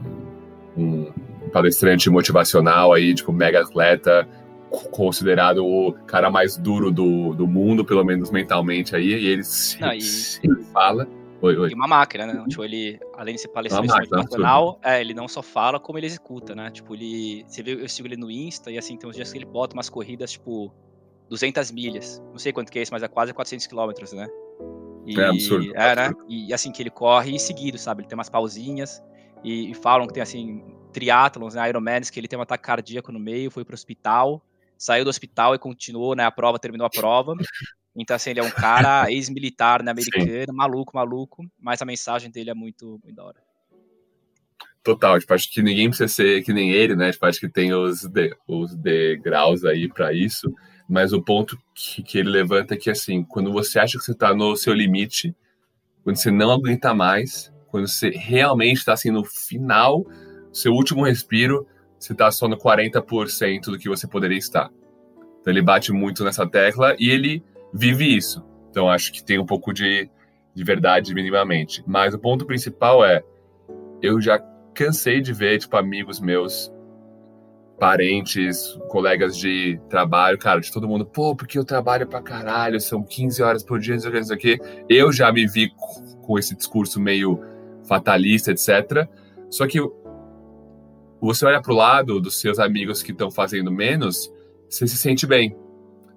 um 0.76 1.12
palestrante 1.52 2.10
motivacional 2.10 2.92
aí, 2.92 3.14
tipo, 3.14 3.32
mega 3.32 3.62
atleta, 3.62 4.28
considerado 4.90 5.64
o 5.64 5.92
cara 6.06 6.30
mais 6.30 6.56
duro 6.56 6.90
do, 6.90 7.34
do 7.34 7.46
mundo, 7.46 7.84
pelo 7.84 8.04
menos 8.04 8.30
mentalmente 8.30 8.94
aí, 8.94 9.06
e 9.06 9.26
ele 9.28 9.42
não, 9.80 9.92
e... 9.92 10.02
sempre 10.02 10.64
fala. 10.64 11.08
Oi, 11.46 11.56
oi. 11.56 11.70
E 11.70 11.74
uma 11.74 11.86
máquina, 11.86 12.26
né? 12.26 12.44
Tipo, 12.48 12.64
ele, 12.64 12.98
além 13.14 13.34
de 13.34 13.40
ser 13.40 13.48
palestrante 13.48 13.92
motivacional, 13.92 14.80
é, 14.82 15.00
ele 15.00 15.14
não 15.14 15.28
só 15.28 15.42
fala, 15.42 15.78
como 15.78 15.98
ele 15.98 16.06
executa, 16.06 16.54
né? 16.54 16.70
Tipo, 16.70 16.94
ele. 16.94 17.44
Você 17.46 17.62
vê, 17.62 17.74
eu 17.74 17.88
sigo 17.88 18.08
ele 18.08 18.16
no 18.16 18.30
Insta, 18.30 18.70
e 18.70 18.78
assim, 18.78 18.96
tem 18.96 19.08
uns 19.08 19.16
dias 19.16 19.30
que 19.30 19.38
ele 19.38 19.44
bota 19.44 19.74
umas 19.74 19.88
corridas, 19.88 20.32
tipo, 20.32 20.74
200 21.28 21.70
milhas. 21.70 22.22
Não 22.30 22.38
sei 22.38 22.52
quanto 22.52 22.70
que 22.70 22.78
é 22.78 22.82
isso, 22.82 22.92
mas 22.92 23.02
é 23.02 23.08
quase 23.08 23.32
400 23.32 23.66
quilômetros, 23.66 24.12
né? 24.12 24.28
E, 25.06 25.20
é 25.20 25.24
absurdo. 25.24 25.76
É, 25.76 25.94
né? 25.94 26.12
E 26.28 26.52
assim 26.52 26.72
que 26.72 26.82
ele 26.82 26.90
corre 26.90 27.38
seguido, 27.38 27.78
sabe? 27.78 28.02
Ele 28.02 28.08
tem 28.08 28.18
umas 28.18 28.28
pausinhas 28.28 29.02
e, 29.44 29.70
e 29.70 29.74
falam 29.74 30.06
que 30.06 30.12
tem 30.12 30.22
assim 30.22 30.64
triatlons, 30.92 31.54
né, 31.54 31.68
Ironmans, 31.68 32.08
que 32.08 32.18
ele 32.18 32.26
tem 32.26 32.38
um 32.38 32.42
ataque 32.42 32.64
cardíaco 32.64 33.12
no 33.12 33.20
meio, 33.20 33.50
foi 33.50 33.64
pro 33.64 33.74
hospital. 33.74 34.42
saiu 34.78 35.04
do 35.04 35.10
hospital 35.10 35.54
e 35.54 35.58
continuou, 35.58 36.16
né? 36.16 36.24
A 36.24 36.30
prova, 36.30 36.58
terminou 36.58 36.86
a 36.86 36.90
prova. 36.90 37.34
Então, 37.96 38.14
assim, 38.14 38.30
ele 38.30 38.40
é 38.40 38.42
um 38.42 38.50
cara 38.50 39.06
ex-militar, 39.10 39.82
né, 39.82 39.90
americano, 39.90 40.26
Sim. 40.50 40.52
maluco, 40.52 40.94
maluco, 40.94 41.44
mas 41.58 41.80
a 41.80 41.84
mensagem 41.84 42.30
dele 42.30 42.50
é 42.50 42.54
muito, 42.54 43.00
muito 43.02 43.16
da 43.16 43.24
hora. 43.24 43.40
Total, 44.82 45.18
tipo, 45.18 45.34
acho 45.34 45.52
que 45.52 45.62
ninguém 45.62 45.88
precisa 45.88 46.08
ser 46.08 46.42
que 46.44 46.52
nem 46.52 46.70
ele, 46.70 46.94
né? 46.94 47.10
Tipo, 47.10 47.26
acho 47.26 47.40
que 47.40 47.48
tem 47.48 47.74
os, 47.74 48.02
de, 48.02 48.36
os 48.46 48.74
degraus 48.76 49.64
aí 49.64 49.88
para 49.88 50.12
isso, 50.12 50.52
mas 50.88 51.12
o 51.12 51.20
ponto 51.20 51.58
que, 51.74 52.02
que 52.02 52.18
ele 52.18 52.30
levanta 52.30 52.74
é 52.74 52.76
que, 52.76 52.88
assim, 52.88 53.24
quando 53.24 53.52
você 53.52 53.80
acha 53.80 53.98
que 53.98 54.04
você 54.04 54.14
tá 54.14 54.32
no 54.32 54.54
seu 54.54 54.72
limite, 54.72 55.34
quando 56.04 56.16
você 56.16 56.30
não 56.30 56.52
aguenta 56.52 56.94
mais, 56.94 57.52
quando 57.66 57.88
você 57.88 58.10
realmente 58.10 58.78
está 58.78 58.92
assim 58.92 59.10
no 59.10 59.24
final, 59.24 60.06
seu 60.52 60.72
último 60.72 61.04
respiro, 61.04 61.66
você 61.98 62.12
está 62.12 62.30
só 62.30 62.46
no 62.46 62.56
40% 62.56 63.64
do 63.64 63.78
que 63.78 63.88
você 63.88 64.06
poderia 64.06 64.38
estar. 64.38 64.70
Então 65.40 65.52
ele 65.52 65.62
bate 65.62 65.92
muito 65.92 66.24
nessa 66.24 66.48
tecla 66.48 66.94
e 66.98 67.10
ele 67.10 67.42
vive 67.72 68.16
isso. 68.16 68.44
Então 68.70 68.88
acho 68.88 69.12
que 69.12 69.24
tem 69.24 69.38
um 69.38 69.46
pouco 69.46 69.72
de, 69.72 70.10
de 70.54 70.64
verdade 70.64 71.14
minimamente. 71.14 71.82
Mas 71.86 72.14
o 72.14 72.18
ponto 72.18 72.44
principal 72.46 73.04
é, 73.04 73.22
eu 74.02 74.20
já 74.20 74.38
cansei 74.74 75.20
de 75.20 75.32
ver 75.32 75.58
tipo 75.58 75.76
amigos 75.76 76.20
meus, 76.20 76.70
parentes, 77.78 78.78
colegas 78.88 79.36
de 79.36 79.78
trabalho, 79.88 80.38
cara, 80.38 80.60
de 80.60 80.72
todo 80.72 80.88
mundo, 80.88 81.04
pô, 81.04 81.34
porque 81.36 81.58
eu 81.58 81.64
trabalho 81.64 82.06
pra 82.06 82.22
caralho, 82.22 82.80
são 82.80 83.02
15 83.02 83.42
horas 83.42 83.62
por 83.62 83.78
dia, 83.78 83.94
não 83.94 84.00
sei 84.24 84.36
o 84.36 84.38
que, 84.38 84.58
Eu 84.88 85.12
já 85.12 85.30
me 85.30 85.46
vi 85.46 85.70
com 86.22 86.38
esse 86.38 86.56
discurso 86.56 87.00
meio 87.00 87.40
fatalista, 87.86 88.50
etc. 88.50 89.08
Só 89.50 89.66
que 89.66 89.78
você 91.20 91.46
olha 91.46 91.60
pro 91.60 91.74
lado 91.74 92.20
dos 92.20 92.40
seus 92.40 92.58
amigos 92.58 93.02
que 93.02 93.12
estão 93.12 93.30
fazendo 93.30 93.70
menos, 93.70 94.32
você 94.68 94.86
se 94.86 94.96
sente 94.96 95.26
bem. 95.26 95.56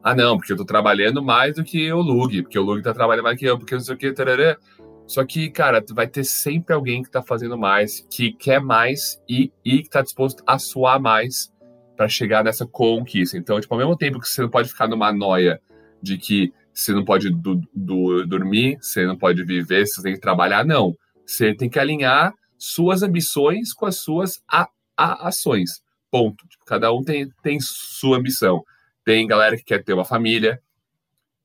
Ah, 0.04 0.16
não, 0.16 0.38
porque 0.38 0.54
eu 0.54 0.58
tô 0.58 0.66
trabalhando 0.66 1.22
mais 1.22 1.56
do 1.56 1.64
que 1.64 1.92
o 1.92 2.00
Lug, 2.02 2.44
porque 2.44 2.58
o 2.58 2.64
Lug 2.64 2.82
tá 2.82 2.94
trabalhando 2.94 3.24
mais 3.24 3.38
que 3.38 3.46
eu, 3.46 3.58
porque 3.58 3.76
não 3.76 3.82
sei 3.82 3.96
o 3.96 3.98
que, 3.98 4.14
tarará. 4.14 4.58
Só 5.06 5.26
que, 5.26 5.50
cara, 5.50 5.84
vai 5.92 6.08
ter 6.08 6.24
sempre 6.24 6.74
alguém 6.74 7.02
que 7.02 7.10
tá 7.10 7.22
fazendo 7.22 7.58
mais, 7.58 8.06
que 8.10 8.32
quer 8.32 8.62
mais 8.62 9.22
e, 9.28 9.52
e 9.66 9.82
que 9.82 9.90
tá 9.90 10.02
disposto 10.02 10.44
a 10.46 10.60
suar 10.60 11.02
mais 11.02 11.52
para 11.98 12.08
chegar 12.08 12.44
nessa 12.44 12.66
conquista. 12.66 13.38
Então, 13.38 13.60
tipo, 13.60 13.74
ao 13.74 13.80
mesmo 13.80 13.98
tempo 13.98 14.20
que 14.20 14.30
você 14.30 14.42
não 14.42 14.50
pode 14.50 14.70
ficar 14.70 14.88
numa 14.88 15.12
noia 15.12 15.60
de 16.02 16.18
que 16.18 16.54
você 16.74 16.94
não 16.94 17.04
pode 17.04 17.30
do, 17.30 17.62
do, 17.74 18.26
dormir, 18.26 18.78
você 18.80 19.06
não 19.06 19.18
pode 19.18 19.44
viver, 19.44 19.86
você 19.86 20.02
tem 20.02 20.14
que 20.14 20.22
trabalhar, 20.22 20.64
não. 20.64 20.96
Você 21.26 21.54
tem 21.54 21.70
que 21.70 21.80
alinhar 21.80 22.34
suas 22.58 23.04
ambições 23.04 23.74
com 23.74 23.86
as 23.86 23.98
suas 23.98 24.42
a, 24.50 24.70
a, 24.96 25.28
ações. 25.28 25.82
Ponto. 26.10 26.48
Tipo, 26.48 26.64
cada 26.66 26.94
um 26.94 27.04
tem, 27.04 27.30
tem 27.44 27.60
sua 27.60 28.18
ambição. 28.18 28.64
Tem 29.04 29.28
galera 29.28 29.58
que 29.58 29.64
quer 29.64 29.84
ter 29.84 29.94
uma 29.94 30.06
família, 30.06 30.62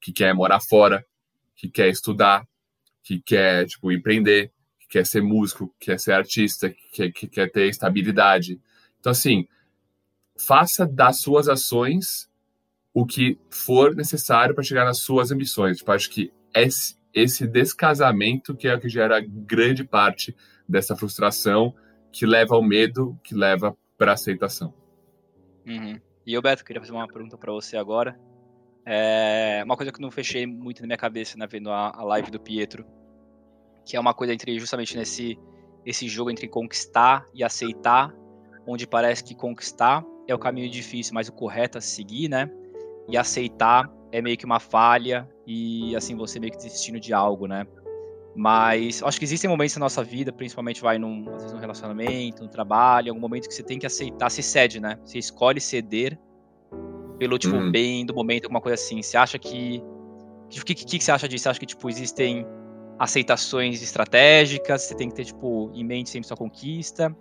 que 0.00 0.12
quer 0.12 0.34
morar 0.34 0.60
fora, 0.60 1.04
que 1.56 1.68
quer 1.68 1.88
estudar, 1.88 2.46
que 3.02 3.20
quer 3.20 3.66
tipo 3.66 3.90
empreender, 3.90 4.52
que 4.78 4.88
quer 4.88 5.06
ser 5.06 5.22
músico, 5.22 5.74
que 5.78 5.86
quer 5.86 6.00
ser 6.00 6.12
artista, 6.12 6.68
que 6.70 6.90
quer, 6.92 7.12
que 7.12 7.26
quer 7.26 7.50
ter 7.50 7.68
estabilidade. 7.68 8.60
Então 9.00 9.12
assim, 9.12 9.46
faça 10.36 10.86
das 10.86 11.20
suas 11.20 11.48
ações 11.48 12.28
o 12.92 13.04
que 13.04 13.38
for 13.50 13.94
necessário 13.94 14.54
para 14.54 14.62
chegar 14.62 14.84
nas 14.84 14.98
suas 14.98 15.32
ambições. 15.32 15.78
Tipo, 15.78 15.92
acho 15.92 16.08
que 16.10 16.32
esse, 16.54 16.96
esse 17.12 17.46
descasamento 17.46 18.54
que 18.54 18.68
é 18.68 18.74
o 18.74 18.80
que 18.80 18.88
gera 18.88 19.20
grande 19.20 19.82
parte 19.82 20.34
dessa 20.68 20.96
frustração, 20.96 21.74
que 22.12 22.24
leva 22.24 22.54
ao 22.54 22.62
medo, 22.62 23.18
que 23.24 23.34
leva 23.34 23.76
para 23.98 24.12
aceitação. 24.12 24.72
Uhum. 25.66 26.00
E 26.26 26.32
eu, 26.32 26.40
Beto, 26.40 26.64
queria 26.64 26.80
fazer 26.80 26.92
uma 26.92 27.06
pergunta 27.06 27.36
para 27.36 27.52
você 27.52 27.76
agora. 27.76 28.18
É 28.86 29.62
uma 29.64 29.76
coisa 29.76 29.92
que 29.92 30.00
não 30.00 30.10
fechei 30.10 30.46
muito 30.46 30.80
na 30.80 30.86
minha 30.86 30.98
cabeça, 30.98 31.38
né, 31.38 31.46
vendo 31.46 31.70
a, 31.70 31.90
a 31.94 32.04
live 32.04 32.30
do 32.30 32.40
Pietro, 32.40 32.84
que 33.84 33.96
é 33.96 34.00
uma 34.00 34.12
coisa 34.12 34.32
entre 34.32 34.58
justamente 34.58 34.96
nesse 34.96 35.38
esse 35.86 36.08
jogo 36.08 36.30
entre 36.30 36.48
conquistar 36.48 37.26
e 37.34 37.44
aceitar, 37.44 38.14
onde 38.66 38.86
parece 38.86 39.22
que 39.22 39.34
conquistar 39.34 40.02
é 40.26 40.34
o 40.34 40.38
caminho 40.38 40.70
difícil, 40.70 41.12
mas 41.12 41.28
o 41.28 41.32
correto 41.32 41.76
a 41.76 41.80
seguir, 41.80 42.28
né? 42.28 42.50
E 43.06 43.18
aceitar 43.18 43.90
é 44.10 44.22
meio 44.22 44.36
que 44.38 44.46
uma 44.46 44.58
falha 44.58 45.28
e 45.46 45.94
assim 45.94 46.16
você 46.16 46.40
meio 46.40 46.52
que 46.52 46.56
desistindo 46.56 46.98
de 46.98 47.12
algo, 47.12 47.46
né? 47.46 47.66
Mas 48.36 49.02
acho 49.02 49.18
que 49.18 49.24
existem 49.24 49.48
momentos 49.48 49.76
na 49.76 49.80
nossa 49.80 50.02
vida, 50.02 50.32
principalmente 50.32 50.82
vai 50.82 50.98
num, 50.98 51.24
às 51.30 51.42
vezes 51.42 51.52
num 51.52 51.60
relacionamento, 51.60 52.42
no 52.42 52.48
trabalho, 52.48 53.10
algum 53.10 53.20
momento 53.20 53.48
que 53.48 53.54
você 53.54 53.62
tem 53.62 53.78
que 53.78 53.86
aceitar, 53.86 54.28
se 54.28 54.42
cede, 54.42 54.80
né? 54.80 54.98
Você 55.04 55.18
escolhe 55.18 55.60
ceder 55.60 56.18
pelo 57.18 57.38
tipo 57.38 57.54
uhum. 57.54 57.70
bem 57.70 58.04
do 58.04 58.14
momento, 58.14 58.44
alguma 58.44 58.60
coisa 58.60 58.74
assim. 58.74 59.00
Você 59.00 59.16
acha 59.16 59.38
que 59.38 59.82
o 60.50 60.64
que, 60.64 60.74
que, 60.74 60.84
que, 60.84 61.04
você 61.04 61.12
acha 61.12 61.28
disso? 61.28 61.44
Você 61.44 61.48
acha 61.48 61.60
que 61.60 61.66
tipo 61.66 61.88
existem 61.88 62.44
aceitações 62.98 63.82
estratégicas? 63.82 64.82
Você 64.82 64.94
tem 64.94 65.08
que 65.08 65.14
ter 65.14 65.24
tipo 65.24 65.70
em 65.72 65.84
mente 65.84 66.10
sempre 66.10 66.26
sua 66.26 66.36
conquista? 66.36 67.14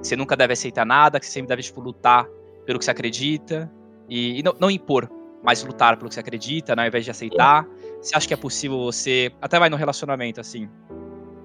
Que 0.00 0.06
você 0.06 0.16
nunca 0.16 0.36
deve 0.36 0.52
aceitar 0.52 0.86
nada? 0.86 1.18
Que 1.18 1.26
você 1.26 1.32
sempre 1.32 1.48
deve 1.48 1.62
tipo 1.62 1.80
lutar 1.80 2.26
pelo 2.64 2.78
que 2.78 2.84
você 2.84 2.90
acredita 2.90 3.70
e, 4.08 4.38
e 4.38 4.42
não, 4.42 4.54
não 4.58 4.70
impor, 4.70 5.10
mas 5.42 5.62
lutar 5.62 5.96
pelo 5.96 6.08
que 6.08 6.14
você 6.14 6.20
acredita, 6.20 6.74
né, 6.74 6.82
ao 6.82 6.88
invés 6.88 7.04
de 7.04 7.10
aceitar. 7.10 7.66
Você 8.00 8.16
acha 8.16 8.26
que 8.26 8.34
é 8.34 8.36
possível 8.36 8.78
você. 8.78 9.30
Até 9.40 9.58
vai 9.58 9.68
no 9.68 9.76
relacionamento, 9.76 10.40
assim. 10.40 10.68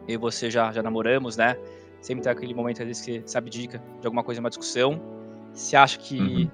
Eu 0.07 0.15
e 0.15 0.17
você 0.17 0.49
já, 0.49 0.71
já 0.71 0.81
namoramos, 0.81 1.35
né? 1.35 1.57
Sempre 1.99 2.23
tem 2.23 2.31
aquele 2.31 2.53
momento, 2.53 2.81
às 2.81 2.87
vezes, 2.87 3.03
que 3.03 3.21
você 3.25 3.37
abdica 3.37 3.81
de 3.99 4.07
alguma 4.07 4.23
coisa, 4.23 4.39
uma 4.39 4.49
discussão. 4.49 5.01
Você 5.53 5.75
acha 5.75 5.97
que. 5.97 6.19
Uhum. 6.19 6.51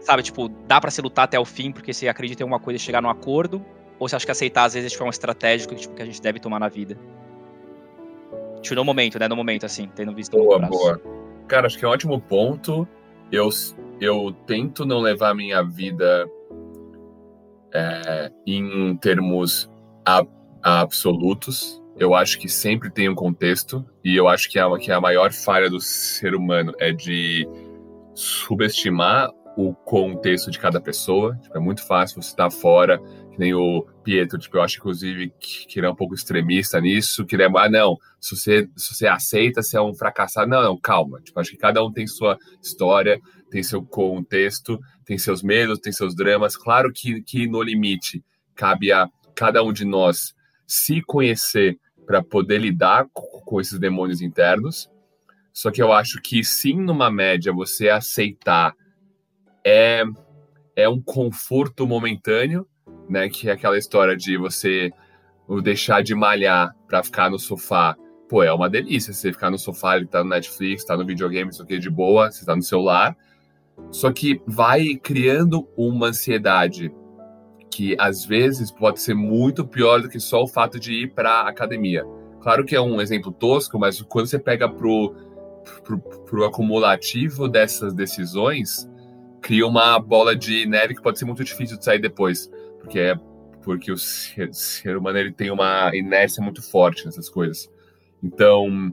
Sabe, 0.00 0.22
tipo, 0.22 0.48
dá 0.48 0.80
para 0.80 0.90
se 0.90 1.00
lutar 1.00 1.24
até 1.24 1.38
o 1.38 1.44
fim 1.44 1.72
porque 1.72 1.92
você 1.92 2.06
acredita 2.06 2.42
em 2.42 2.44
alguma 2.44 2.60
coisa 2.60 2.76
e 2.76 2.80
chegar 2.80 3.00
num 3.00 3.08
acordo? 3.08 3.64
Ou 3.98 4.08
você 4.08 4.16
acha 4.16 4.26
que 4.26 4.32
aceitar, 4.32 4.64
às 4.64 4.74
vezes, 4.74 4.92
tipo, 4.92 5.02
é 5.04 5.06
um 5.06 5.10
estratégico 5.10 5.74
tipo, 5.74 5.94
que 5.94 6.02
a 6.02 6.06
gente 6.06 6.20
deve 6.20 6.38
tomar 6.38 6.60
na 6.60 6.68
vida? 6.68 6.98
Tipo, 8.60 8.74
no 8.74 8.84
momento, 8.84 9.18
né? 9.18 9.28
No 9.28 9.36
momento, 9.36 9.64
assim, 9.64 9.88
tendo 9.94 10.14
visto 10.14 10.36
Boa, 10.36 10.58
boa. 10.58 11.00
Cara, 11.48 11.66
acho 11.66 11.78
que 11.78 11.84
é 11.84 11.88
um 11.88 11.92
ótimo 11.92 12.20
ponto. 12.20 12.86
Eu, 13.30 13.48
eu 14.00 14.32
tento 14.46 14.84
não 14.84 15.00
levar 15.00 15.30
a 15.30 15.34
minha 15.34 15.62
vida 15.62 16.28
é, 17.76 18.30
em 18.46 18.96
termos 18.96 19.70
a, 20.04 20.24
a 20.62 20.80
absolutos. 20.80 21.82
Eu 21.98 22.14
acho 22.14 22.38
que 22.38 22.48
sempre 22.48 22.90
tem 22.90 23.08
um 23.08 23.14
contexto, 23.14 23.84
e 24.04 24.16
eu 24.16 24.28
acho 24.28 24.50
que 24.50 24.58
a, 24.58 24.68
que 24.78 24.92
a 24.92 25.00
maior 25.00 25.32
falha 25.32 25.70
do 25.70 25.80
ser 25.80 26.34
humano 26.34 26.72
é 26.78 26.92
de 26.92 27.48
subestimar 28.14 29.30
o 29.56 29.74
contexto 29.74 30.50
de 30.50 30.58
cada 30.58 30.80
pessoa. 30.80 31.36
Tipo, 31.42 31.56
é 31.56 31.60
muito 31.60 31.84
fácil 31.86 32.20
você 32.20 32.28
estar 32.28 32.50
fora, 32.50 32.98
que 33.30 33.38
nem 33.38 33.54
o 33.54 33.86
Pietro, 34.04 34.38
tipo, 34.38 34.58
eu 34.58 34.62
acho, 34.62 34.78
inclusive, 34.78 35.32
que, 35.40 35.66
que 35.66 35.80
ele 35.80 35.86
é 35.86 35.90
um 35.90 35.94
pouco 35.94 36.14
extremista 36.14 36.80
nisso, 36.80 37.24
que 37.24 37.34
ele 37.34 37.42
é, 37.42 37.46
ah, 37.46 37.68
não, 37.68 37.96
se 38.20 38.36
você, 38.36 38.68
se 38.76 38.94
você 38.94 39.06
aceita, 39.06 39.62
você 39.62 39.78
é 39.78 39.80
um 39.80 39.94
fracassado. 39.94 40.50
Não, 40.50 40.62
não, 40.62 40.78
calma. 40.78 41.20
Tipo, 41.22 41.40
acho 41.40 41.50
que 41.50 41.56
cada 41.56 41.82
um 41.82 41.90
tem 41.90 42.06
sua 42.06 42.38
história, 42.62 43.18
tem 43.50 43.62
seu 43.62 43.82
contexto, 43.82 44.78
tem 45.04 45.16
seus 45.16 45.42
medos, 45.42 45.78
tem 45.78 45.92
seus 45.92 46.14
dramas. 46.14 46.56
Claro 46.56 46.92
que, 46.92 47.22
que 47.22 47.48
no 47.48 47.62
limite 47.62 48.22
cabe 48.54 48.92
a 48.92 49.08
cada 49.34 49.62
um 49.62 49.72
de 49.72 49.84
nós 49.84 50.34
se 50.66 51.00
conhecer 51.00 51.78
para 52.06 52.22
poder 52.22 52.58
lidar 52.58 53.06
com 53.12 53.60
esses 53.60 53.78
demônios 53.78 54.20
internos. 54.20 54.90
Só 55.52 55.70
que 55.70 55.82
eu 55.82 55.92
acho 55.92 56.20
que 56.20 56.44
sim, 56.44 56.76
numa 56.78 57.10
média, 57.10 57.52
você 57.52 57.88
aceitar 57.88 58.74
é, 59.66 60.04
é 60.76 60.88
um 60.88 61.02
conforto 61.02 61.88
momentâneo, 61.88 62.64
né? 63.08 63.28
Que 63.28 63.50
é 63.50 63.52
aquela 63.52 63.76
história 63.76 64.16
de 64.16 64.36
você 64.36 64.92
deixar 65.60 66.04
de 66.04 66.14
malhar 66.14 66.72
para 66.86 67.02
ficar 67.02 67.28
no 67.28 67.38
sofá. 67.38 67.96
Pô, 68.28 68.44
é 68.44 68.52
uma 68.52 68.70
delícia 68.70 69.12
você 69.12 69.32
ficar 69.32 69.50
no 69.50 69.58
sofá, 69.58 69.96
ele 69.96 70.06
tá 70.06 70.22
no 70.22 70.30
Netflix, 70.30 70.84
tá 70.84 70.96
no 70.96 71.04
videogame, 71.04 71.50
isso 71.50 71.62
aqui 71.62 71.78
de 71.80 71.90
boa, 71.90 72.30
você 72.30 72.46
tá 72.46 72.54
no 72.54 72.62
celular. 72.62 73.16
Só 73.90 74.12
que 74.12 74.40
vai 74.46 74.94
criando 74.94 75.68
uma 75.76 76.08
ansiedade 76.08 76.92
que 77.68 77.96
às 77.98 78.24
vezes 78.24 78.70
pode 78.70 79.00
ser 79.00 79.14
muito 79.14 79.66
pior 79.66 80.00
do 80.00 80.08
que 80.08 80.20
só 80.20 80.44
o 80.44 80.48
fato 80.48 80.78
de 80.78 80.92
ir 80.92 81.12
para 81.12 81.40
academia. 81.40 82.04
Claro 82.40 82.64
que 82.64 82.76
é 82.76 82.80
um 82.80 83.00
exemplo 83.00 83.32
tosco, 83.32 83.78
mas 83.80 84.00
quando 84.02 84.26
você 84.26 84.38
pega 84.38 84.68
pro, 84.68 85.14
pro, 85.82 85.98
pro 85.98 86.44
acumulativo 86.44 87.48
dessas 87.48 87.92
decisões, 87.92 88.88
cria 89.46 89.64
uma 89.64 89.96
bola 90.00 90.34
de 90.34 90.66
neve 90.66 90.96
que 90.96 91.00
pode 91.00 91.20
ser 91.20 91.24
muito 91.24 91.44
difícil 91.44 91.78
de 91.78 91.84
sair 91.84 92.00
depois, 92.00 92.50
porque 92.80 92.98
é 92.98 93.14
porque 93.62 93.92
o 93.92 93.96
ser, 93.96 94.52
ser 94.52 94.96
humano 94.96 95.18
ele 95.18 95.30
tem 95.30 95.52
uma 95.52 95.94
inércia 95.94 96.42
muito 96.42 96.60
forte 96.60 97.06
nessas 97.06 97.28
coisas. 97.28 97.70
Então, 98.20 98.92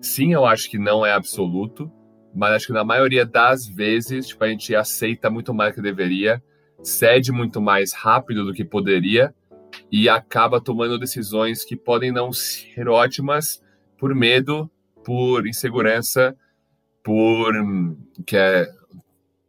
sim, 0.00 0.32
eu 0.32 0.46
acho 0.46 0.70
que 0.70 0.78
não 0.78 1.04
é 1.04 1.12
absoluto, 1.12 1.90
mas 2.32 2.52
acho 2.52 2.66
que 2.68 2.72
na 2.72 2.84
maioria 2.84 3.26
das 3.26 3.66
vezes, 3.66 4.28
tipo, 4.28 4.44
a 4.44 4.48
gente 4.48 4.76
aceita 4.76 5.28
muito 5.28 5.52
mais 5.52 5.72
do 5.72 5.76
que 5.76 5.82
deveria, 5.82 6.40
cede 6.80 7.32
muito 7.32 7.60
mais 7.60 7.92
rápido 7.92 8.44
do 8.44 8.52
que 8.52 8.64
poderia 8.64 9.34
e 9.90 10.08
acaba 10.08 10.60
tomando 10.60 11.00
decisões 11.00 11.64
que 11.64 11.74
podem 11.74 12.12
não 12.12 12.32
ser 12.32 12.88
ótimas 12.88 13.60
por 13.98 14.14
medo, 14.14 14.70
por 15.04 15.48
insegurança, 15.48 16.36
por 17.02 17.52
que 18.24 18.36
é 18.36 18.68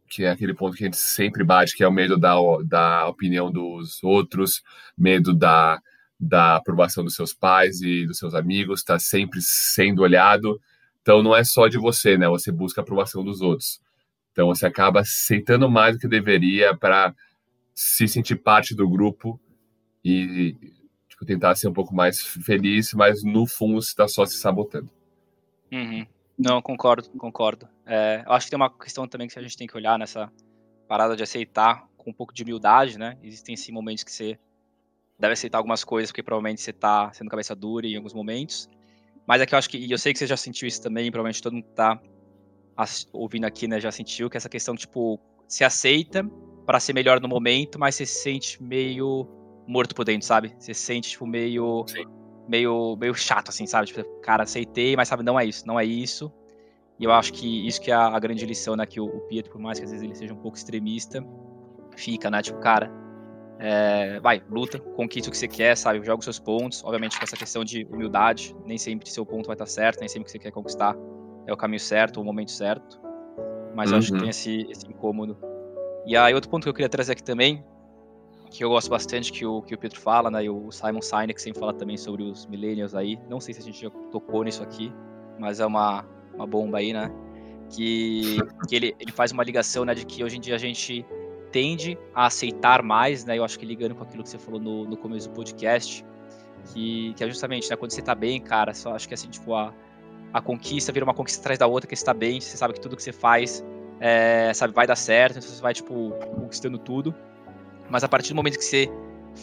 que 0.08 0.24
é 0.24 0.30
aquele 0.30 0.54
ponto 0.54 0.76
que 0.76 0.84
a 0.84 0.86
gente 0.86 0.96
sempre 0.96 1.44
bate, 1.44 1.76
que 1.76 1.82
é 1.82 1.88
o 1.88 1.92
medo 1.92 2.16
da, 2.16 2.34
da 2.64 3.08
opinião 3.08 3.50
dos 3.50 4.02
outros, 4.02 4.62
medo 4.96 5.34
da, 5.34 5.80
da 6.18 6.56
aprovação 6.56 7.04
dos 7.04 7.14
seus 7.14 7.34
pais 7.34 7.80
e 7.80 8.06
dos 8.06 8.18
seus 8.18 8.34
amigos, 8.34 8.80
está 8.80 8.98
sempre 8.98 9.40
sendo 9.42 10.02
olhado. 10.02 10.60
Então 11.02 11.22
não 11.22 11.34
é 11.34 11.44
só 11.44 11.68
de 11.68 11.78
você, 11.78 12.16
né? 12.16 12.28
Você 12.28 12.50
busca 12.50 12.80
a 12.80 12.82
aprovação 12.82 13.24
dos 13.24 13.40
outros. 13.40 13.80
Então 14.32 14.48
você 14.48 14.66
acaba 14.66 15.00
aceitando 15.00 15.70
mais 15.70 15.96
do 15.96 16.00
que 16.00 16.08
deveria 16.08 16.76
para 16.76 17.14
se 17.74 18.08
sentir 18.08 18.36
parte 18.36 18.74
do 18.74 18.88
grupo 18.88 19.40
e 20.04 20.54
tipo, 21.08 21.24
tentar 21.24 21.54
ser 21.54 21.68
um 21.68 21.72
pouco 21.72 21.94
mais 21.94 22.20
feliz, 22.20 22.92
mas 22.92 23.22
no 23.24 23.46
fundo 23.46 23.80
você 23.80 23.88
está 23.88 24.06
só 24.06 24.24
se 24.26 24.36
sabotando. 24.36 24.90
Uhum. 25.72 26.06
Não, 26.38 26.60
concordo, 26.60 27.08
concordo. 27.10 27.66
É, 27.86 28.22
eu 28.26 28.32
acho 28.32 28.46
que 28.46 28.50
tem 28.50 28.56
uma 28.56 28.70
questão 28.70 29.06
também 29.06 29.28
que 29.28 29.38
a 29.38 29.42
gente 29.42 29.56
tem 29.56 29.66
que 29.66 29.76
olhar 29.76 29.98
nessa 29.98 30.30
parada 30.88 31.16
de 31.16 31.22
aceitar 31.22 31.86
com 31.96 32.10
um 32.10 32.12
pouco 32.12 32.34
de 32.34 32.42
humildade, 32.42 32.98
né? 32.98 33.16
Existem 33.22 33.56
sim 33.56 33.72
momentos 33.72 34.04
que 34.04 34.12
você 34.12 34.38
deve 35.18 35.32
aceitar 35.32 35.58
algumas 35.58 35.84
coisas, 35.84 36.10
porque 36.10 36.22
provavelmente 36.22 36.60
você 36.60 36.72
tá 36.72 37.12
sendo 37.12 37.30
cabeça 37.30 37.54
dura 37.54 37.86
em 37.86 37.96
alguns 37.96 38.12
momentos. 38.12 38.68
Mas 39.26 39.40
é 39.40 39.46
que 39.46 39.54
eu 39.54 39.58
acho 39.58 39.70
que, 39.70 39.78
e 39.78 39.90
eu 39.90 39.98
sei 39.98 40.12
que 40.12 40.18
você 40.18 40.26
já 40.26 40.36
sentiu 40.36 40.68
isso 40.68 40.82
também, 40.82 41.10
provavelmente 41.10 41.42
todo 41.42 41.54
mundo 41.54 41.64
que 41.64 41.74
tá 41.74 42.00
ouvindo 43.12 43.44
aqui, 43.44 43.66
né, 43.66 43.80
já 43.80 43.90
sentiu, 43.90 44.28
que 44.28 44.36
essa 44.36 44.48
questão, 44.48 44.76
tipo, 44.76 45.18
se 45.48 45.64
aceita 45.64 46.22
para 46.66 46.78
ser 46.78 46.92
melhor 46.92 47.20
no 47.20 47.28
momento, 47.28 47.78
mas 47.78 47.94
você 47.94 48.04
se 48.04 48.22
sente 48.22 48.62
meio 48.62 49.26
morto 49.66 49.94
por 49.94 50.04
dentro, 50.04 50.26
sabe? 50.26 50.54
Você 50.58 50.74
se 50.74 50.82
sente, 50.82 51.10
tipo, 51.10 51.26
meio. 51.26 51.84
Sim 51.88 52.04
meio, 52.48 52.96
meio 52.96 53.14
chato, 53.14 53.48
assim, 53.48 53.66
sabe? 53.66 53.86
Tipo, 53.88 54.04
cara, 54.20 54.44
aceitei, 54.44 54.96
mas 54.96 55.08
sabe, 55.08 55.22
não 55.22 55.38
é 55.38 55.44
isso, 55.44 55.66
não 55.66 55.78
é 55.78 55.84
isso. 55.84 56.32
E 56.98 57.04
eu 57.04 57.12
acho 57.12 57.32
que 57.32 57.66
isso 57.66 57.80
que 57.80 57.90
é 57.90 57.94
a, 57.94 58.18
grande 58.18 58.44
lição, 58.46 58.74
né? 58.74 58.86
Que 58.86 59.00
o, 59.00 59.04
o 59.04 59.20
Pietro, 59.22 59.52
por 59.52 59.60
mais 59.60 59.78
que 59.78 59.84
às 59.84 59.90
vezes 59.90 60.04
ele 60.04 60.14
seja 60.14 60.32
um 60.32 60.38
pouco 60.38 60.56
extremista, 60.56 61.24
fica, 61.96 62.30
né? 62.30 62.40
Tipo, 62.40 62.58
cara, 62.58 62.90
é, 63.58 64.18
vai, 64.20 64.42
luta, 64.50 64.78
conquista 64.78 65.28
o 65.28 65.32
que 65.32 65.36
você 65.36 65.48
quer, 65.48 65.76
sabe? 65.76 66.04
Joga 66.04 66.18
os 66.18 66.24
seus 66.24 66.38
pontos. 66.38 66.82
Obviamente 66.84 67.18
com 67.18 67.24
essa 67.24 67.36
questão 67.36 67.64
de 67.64 67.86
humildade, 67.90 68.56
nem 68.64 68.78
sempre 68.78 69.10
seu 69.10 69.26
ponto 69.26 69.46
vai 69.46 69.54
estar 69.54 69.66
certo, 69.66 70.00
nem 70.00 70.08
sempre 70.08 70.24
que 70.24 70.30
você 70.32 70.38
quer 70.38 70.50
conquistar 70.50 70.96
é 71.46 71.52
o 71.52 71.56
caminho 71.56 71.80
certo, 71.80 72.20
o 72.20 72.24
momento 72.24 72.50
certo. 72.50 73.00
Mas 73.74 73.90
uhum. 73.90 73.96
eu 73.96 73.98
acho 73.98 74.08
que 74.08 74.14
uhum. 74.14 74.20
tem 74.20 74.30
esse, 74.30 74.66
esse 74.68 74.86
incômodo. 74.86 75.38
E 76.04 76.16
aí, 76.16 76.34
outro 76.34 76.50
ponto 76.50 76.64
que 76.64 76.68
eu 76.68 76.74
queria 76.74 76.88
trazer 76.88 77.12
aqui 77.12 77.22
também, 77.22 77.64
que 78.50 78.62
eu 78.62 78.68
gosto 78.68 78.90
bastante 78.90 79.32
que 79.32 79.46
o, 79.46 79.62
que 79.62 79.74
o 79.74 79.78
Pedro 79.78 79.98
fala, 80.00 80.30
né? 80.30 80.44
E 80.44 80.50
o 80.50 80.70
Simon 80.70 81.02
Sinek 81.02 81.40
sempre 81.40 81.60
fala 81.60 81.72
também 81.72 81.96
sobre 81.96 82.22
os 82.22 82.46
millennials 82.46 82.94
aí. 82.94 83.18
Não 83.28 83.40
sei 83.40 83.54
se 83.54 83.60
a 83.60 83.62
gente 83.62 83.80
já 83.80 83.90
tocou 84.10 84.42
nisso 84.44 84.62
aqui, 84.62 84.92
mas 85.38 85.60
é 85.60 85.66
uma, 85.66 86.04
uma 86.36 86.46
bomba 86.46 86.78
aí, 86.78 86.92
né? 86.92 87.10
Que, 87.70 88.38
que 88.68 88.76
ele, 88.76 88.94
ele 89.00 89.10
faz 89.10 89.32
uma 89.32 89.42
ligação, 89.42 89.84
né? 89.84 89.94
De 89.94 90.06
que 90.06 90.22
hoje 90.22 90.36
em 90.36 90.40
dia 90.40 90.54
a 90.54 90.58
gente 90.58 91.04
tende 91.50 91.98
a 92.14 92.26
aceitar 92.26 92.82
mais, 92.82 93.24
né? 93.24 93.38
Eu 93.38 93.44
acho 93.44 93.58
que 93.58 93.66
ligando 93.66 93.94
com 93.94 94.04
aquilo 94.04 94.22
que 94.22 94.28
você 94.28 94.38
falou 94.38 94.60
no, 94.60 94.84
no 94.84 94.96
começo 94.96 95.28
do 95.28 95.34
podcast, 95.34 96.04
que, 96.72 97.14
que 97.14 97.24
é 97.24 97.28
justamente, 97.28 97.68
né? 97.70 97.76
Quando 97.76 97.90
você 97.90 98.02
tá 98.02 98.14
bem, 98.14 98.40
cara, 98.40 98.72
só 98.74 98.94
acho 98.94 99.08
que 99.08 99.14
assim, 99.14 99.28
tipo, 99.28 99.54
a, 99.54 99.72
a 100.32 100.40
conquista 100.40 100.92
vira 100.92 101.04
uma 101.04 101.14
conquista 101.14 101.40
atrás 101.40 101.58
da 101.58 101.66
outra, 101.66 101.88
que 101.88 101.96
você 101.96 102.04
tá 102.04 102.14
bem, 102.14 102.40
você 102.40 102.56
sabe 102.56 102.74
que 102.74 102.80
tudo 102.80 102.96
que 102.96 103.02
você 103.02 103.12
faz, 103.12 103.64
é, 104.00 104.52
sabe, 104.54 104.74
vai 104.74 104.86
dar 104.86 104.96
certo, 104.96 105.38
então 105.38 105.48
você 105.48 105.62
vai, 105.62 105.74
tipo, 105.74 106.10
conquistando 106.36 106.78
tudo. 106.78 107.14
Mas 107.88 108.04
a 108.04 108.08
partir 108.08 108.30
do 108.30 108.36
momento 108.36 108.58
que 108.58 108.64
você 108.64 108.90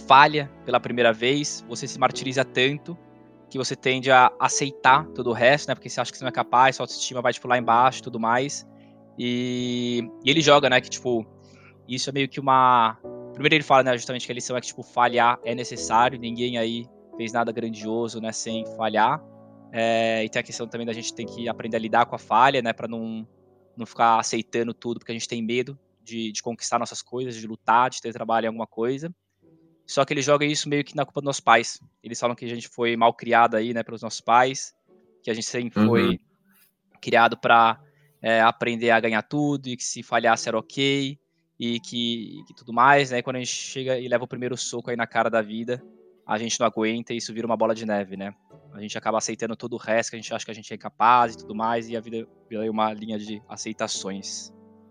falha 0.07 0.51
pela 0.65 0.79
primeira 0.79 1.13
vez, 1.13 1.63
você 1.67 1.87
se 1.87 1.99
martiriza 1.99 2.43
tanto 2.43 2.97
que 3.53 3.57
você 3.59 3.75
tende 3.75 4.09
a 4.09 4.31
aceitar 4.39 5.05
todo 5.09 5.29
o 5.29 5.33
resto, 5.33 5.67
né? 5.67 5.75
Porque 5.75 5.87
você 5.87 6.01
acha 6.01 6.11
que 6.11 6.17
você 6.17 6.23
não 6.23 6.29
é 6.29 6.31
capaz, 6.31 6.75
sua 6.75 6.85
autoestima 6.85 7.21
vai, 7.21 7.31
tipo, 7.31 7.47
lá 7.47 7.55
embaixo 7.55 7.99
e 7.99 8.01
tudo 8.01 8.19
mais. 8.19 8.67
E, 9.15 10.03
e 10.25 10.31
ele 10.31 10.41
joga, 10.41 10.67
né? 10.71 10.81
Que, 10.81 10.89
tipo, 10.89 11.23
isso 11.87 12.09
é 12.09 12.13
meio 12.13 12.27
que 12.27 12.39
uma. 12.39 12.97
Primeiro 13.31 13.53
ele 13.53 13.63
fala, 13.63 13.83
né, 13.83 13.95
justamente 13.95 14.25
que 14.25 14.31
a 14.31 14.35
lição 14.35 14.57
é 14.57 14.61
que, 14.61 14.65
tipo, 14.65 14.81
falhar 14.81 15.39
é 15.43 15.53
necessário, 15.53 16.17
ninguém 16.17 16.57
aí 16.57 16.87
fez 17.15 17.31
nada 17.31 17.51
grandioso, 17.51 18.19
né, 18.19 18.31
sem 18.31 18.65
falhar. 18.75 19.23
É, 19.71 20.23
e 20.23 20.29
tem 20.29 20.39
a 20.39 20.43
questão 20.43 20.67
também 20.67 20.87
da 20.87 20.93
gente 20.93 21.13
ter 21.13 21.25
que 21.25 21.47
aprender 21.47 21.77
a 21.77 21.79
lidar 21.79 22.07
com 22.07 22.15
a 22.15 22.19
falha, 22.19 22.59
né, 22.59 22.73
para 22.73 22.87
não, 22.87 23.27
não 23.77 23.85
ficar 23.85 24.17
aceitando 24.17 24.73
tudo, 24.73 24.97
porque 24.97 25.11
a 25.11 25.15
gente 25.15 25.27
tem 25.27 25.43
medo 25.43 25.77
de, 26.03 26.31
de 26.31 26.41
conquistar 26.41 26.79
nossas 26.79 27.03
coisas, 27.03 27.35
de 27.35 27.45
lutar, 27.45 27.91
de 27.91 28.01
ter 28.01 28.11
trabalho 28.13 28.45
em 28.45 28.47
alguma 28.47 28.65
coisa. 28.65 29.13
Só 29.85 30.05
que 30.05 30.13
ele 30.13 30.21
joga 30.21 30.45
isso 30.45 30.69
meio 30.69 30.83
que 30.83 30.95
na 30.95 31.05
culpa 31.05 31.21
dos 31.21 31.25
nossos 31.25 31.41
pais. 31.41 31.81
Eles 32.03 32.19
falam 32.19 32.35
que 32.35 32.45
a 32.45 32.49
gente 32.49 32.67
foi 32.67 32.95
mal 32.95 33.13
criado 33.13 33.55
aí, 33.55 33.73
né, 33.73 33.83
pelos 33.83 34.01
nossos 34.01 34.21
pais, 34.21 34.73
que 35.21 35.29
a 35.29 35.33
gente 35.33 35.45
sempre 35.45 35.79
uhum. 35.79 35.87
foi 35.87 36.19
criado 37.01 37.37
para 37.37 37.79
é, 38.21 38.41
aprender 38.41 38.91
a 38.91 38.99
ganhar 38.99 39.21
tudo 39.23 39.67
e 39.67 39.75
que 39.75 39.83
se 39.83 40.01
falhasse 40.01 40.47
era 40.47 40.57
ok 40.57 41.19
e 41.59 41.79
que, 41.79 42.43
que, 42.47 42.53
tudo 42.55 42.73
mais, 42.73 43.11
né? 43.11 43.19
E 43.19 43.23
quando 43.23 43.35
a 43.35 43.39
gente 43.39 43.51
chega 43.51 43.99
e 43.99 44.07
leva 44.07 44.23
o 44.23 44.27
primeiro 44.27 44.57
soco 44.57 44.89
aí 44.89 44.95
na 44.95 45.05
cara 45.05 45.29
da 45.29 45.41
vida, 45.41 45.83
a 46.25 46.37
gente 46.37 46.59
não 46.59 46.65
aguenta 46.65 47.13
e 47.13 47.17
isso 47.17 47.33
vira 47.33 47.45
uma 47.45 47.57
bola 47.57 47.75
de 47.75 47.85
neve, 47.85 48.15
né? 48.15 48.33
A 48.73 48.81
gente 48.81 48.97
acaba 48.97 49.17
aceitando 49.17 49.55
todo 49.55 49.73
o 49.73 49.77
resto 49.77 50.11
que 50.11 50.15
a 50.15 50.19
gente 50.19 50.33
acha 50.33 50.45
que 50.45 50.51
a 50.51 50.55
gente 50.55 50.73
é 50.73 50.77
capaz 50.77 51.33
e 51.33 51.37
tudo 51.37 51.53
mais 51.53 51.89
e 51.89 51.97
a 51.97 52.01
vida 52.01 52.27
vira 52.49 52.69
uma 52.71 52.91
linha 52.93 53.19
de 53.19 53.41
aceitações. 53.47 54.49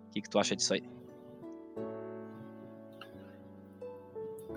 O 0.09 0.11
que, 0.12 0.20
que 0.20 0.31
tu 0.31 0.38
acha 0.38 0.55
disso 0.55 0.74
aí? 0.74 0.83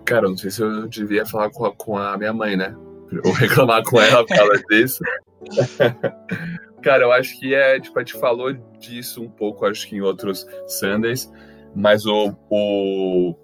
Cara, 0.05 0.29
não 0.29 0.37
sei 0.37 0.51
se 0.51 0.61
eu 0.61 0.87
devia 0.87 1.25
falar 1.25 1.49
com 1.49 1.65
a, 1.65 1.75
com 1.75 1.97
a 1.97 2.17
minha 2.17 2.33
mãe, 2.33 2.55
né? 2.55 2.75
Ou 3.23 3.31
reclamar 3.31 3.83
com 3.83 3.99
ela 3.99 4.25
por 4.25 4.35
causa 4.35 4.63
disso. 4.69 5.03
Cara, 6.81 7.03
eu 7.03 7.11
acho 7.11 7.39
que 7.39 7.55
é, 7.55 7.79
tipo, 7.79 7.97
a 7.97 8.03
gente 8.03 8.19
falou 8.19 8.53
disso 8.79 9.23
um 9.23 9.29
pouco, 9.29 9.65
acho 9.65 9.87
que 9.87 9.95
em 9.95 10.01
outros 10.01 10.45
Sundays, 10.67 11.31
mas 11.75 12.05
o, 12.05 12.35
o, 12.47 13.35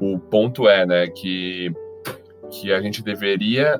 o 0.00 0.18
ponto 0.18 0.66
é, 0.66 0.86
né, 0.86 1.06
que, 1.08 1.70
que 2.50 2.72
a 2.72 2.80
gente 2.80 3.02
deveria 3.02 3.78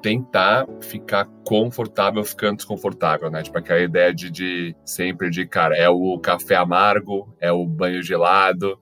tentar 0.00 0.66
ficar 0.80 1.26
confortável 1.44 2.24
ficando 2.24 2.56
desconfortável, 2.56 3.30
né? 3.30 3.42
Tipo, 3.42 3.58
aquela 3.58 3.80
ideia 3.80 4.14
de, 4.14 4.30
de 4.30 4.76
sempre 4.84 5.28
de, 5.28 5.46
cara, 5.46 5.76
é 5.76 5.88
o 5.88 6.18
café 6.18 6.54
amargo, 6.54 7.28
é 7.38 7.52
o 7.52 7.66
banho 7.66 8.02
gelado, 8.02 8.78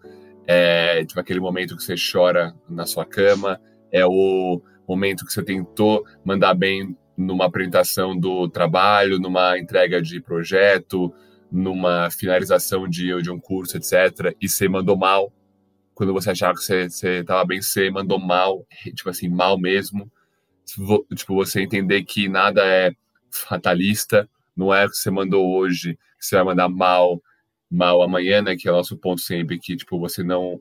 é 0.46 1.04
tipo 1.04 1.18
aquele 1.18 1.40
momento 1.40 1.76
que 1.76 1.82
você 1.82 1.94
chora 1.94 2.54
na 2.68 2.86
sua 2.86 3.04
cama, 3.04 3.60
é 3.90 4.04
o 4.06 4.60
momento 4.88 5.24
que 5.24 5.32
você 5.32 5.42
tentou 5.42 6.04
mandar 6.24 6.54
bem 6.54 6.96
numa 7.16 7.46
apresentação 7.46 8.16
do 8.16 8.48
trabalho, 8.48 9.18
numa 9.18 9.58
entrega 9.58 10.00
de 10.02 10.20
projeto, 10.20 11.12
numa 11.50 12.10
finalização 12.10 12.88
de, 12.88 13.20
de 13.22 13.30
um 13.30 13.40
curso, 13.40 13.76
etc. 13.76 14.36
E 14.40 14.48
você 14.48 14.68
mandou 14.68 14.96
mal. 14.96 15.32
Quando 15.94 16.12
você 16.12 16.30
achava 16.30 16.54
que 16.54 16.62
você 16.62 17.20
estava 17.20 17.44
bem, 17.44 17.62
você 17.62 17.90
mandou 17.90 18.18
mal, 18.18 18.66
tipo 18.94 19.08
assim, 19.08 19.28
mal 19.28 19.58
mesmo. 19.58 20.10
Tipo, 20.66 21.34
você 21.34 21.62
entender 21.62 22.02
que 22.02 22.28
nada 22.28 22.62
é 22.66 22.92
fatalista, 23.30 24.28
não 24.54 24.74
é 24.74 24.84
o 24.84 24.90
que 24.90 24.96
você 24.96 25.10
mandou 25.10 25.56
hoje, 25.56 25.94
que 26.18 26.26
você 26.26 26.36
vai 26.36 26.44
mandar 26.44 26.68
mal 26.68 27.22
mal 27.70 28.02
amanhã, 28.02 28.42
né? 28.42 28.56
Que 28.56 28.68
é 28.68 28.72
o 28.72 28.76
nosso 28.76 28.96
ponto 28.96 29.20
sempre, 29.20 29.58
que 29.58 29.76
tipo, 29.76 29.98
você 29.98 30.22
não 30.22 30.60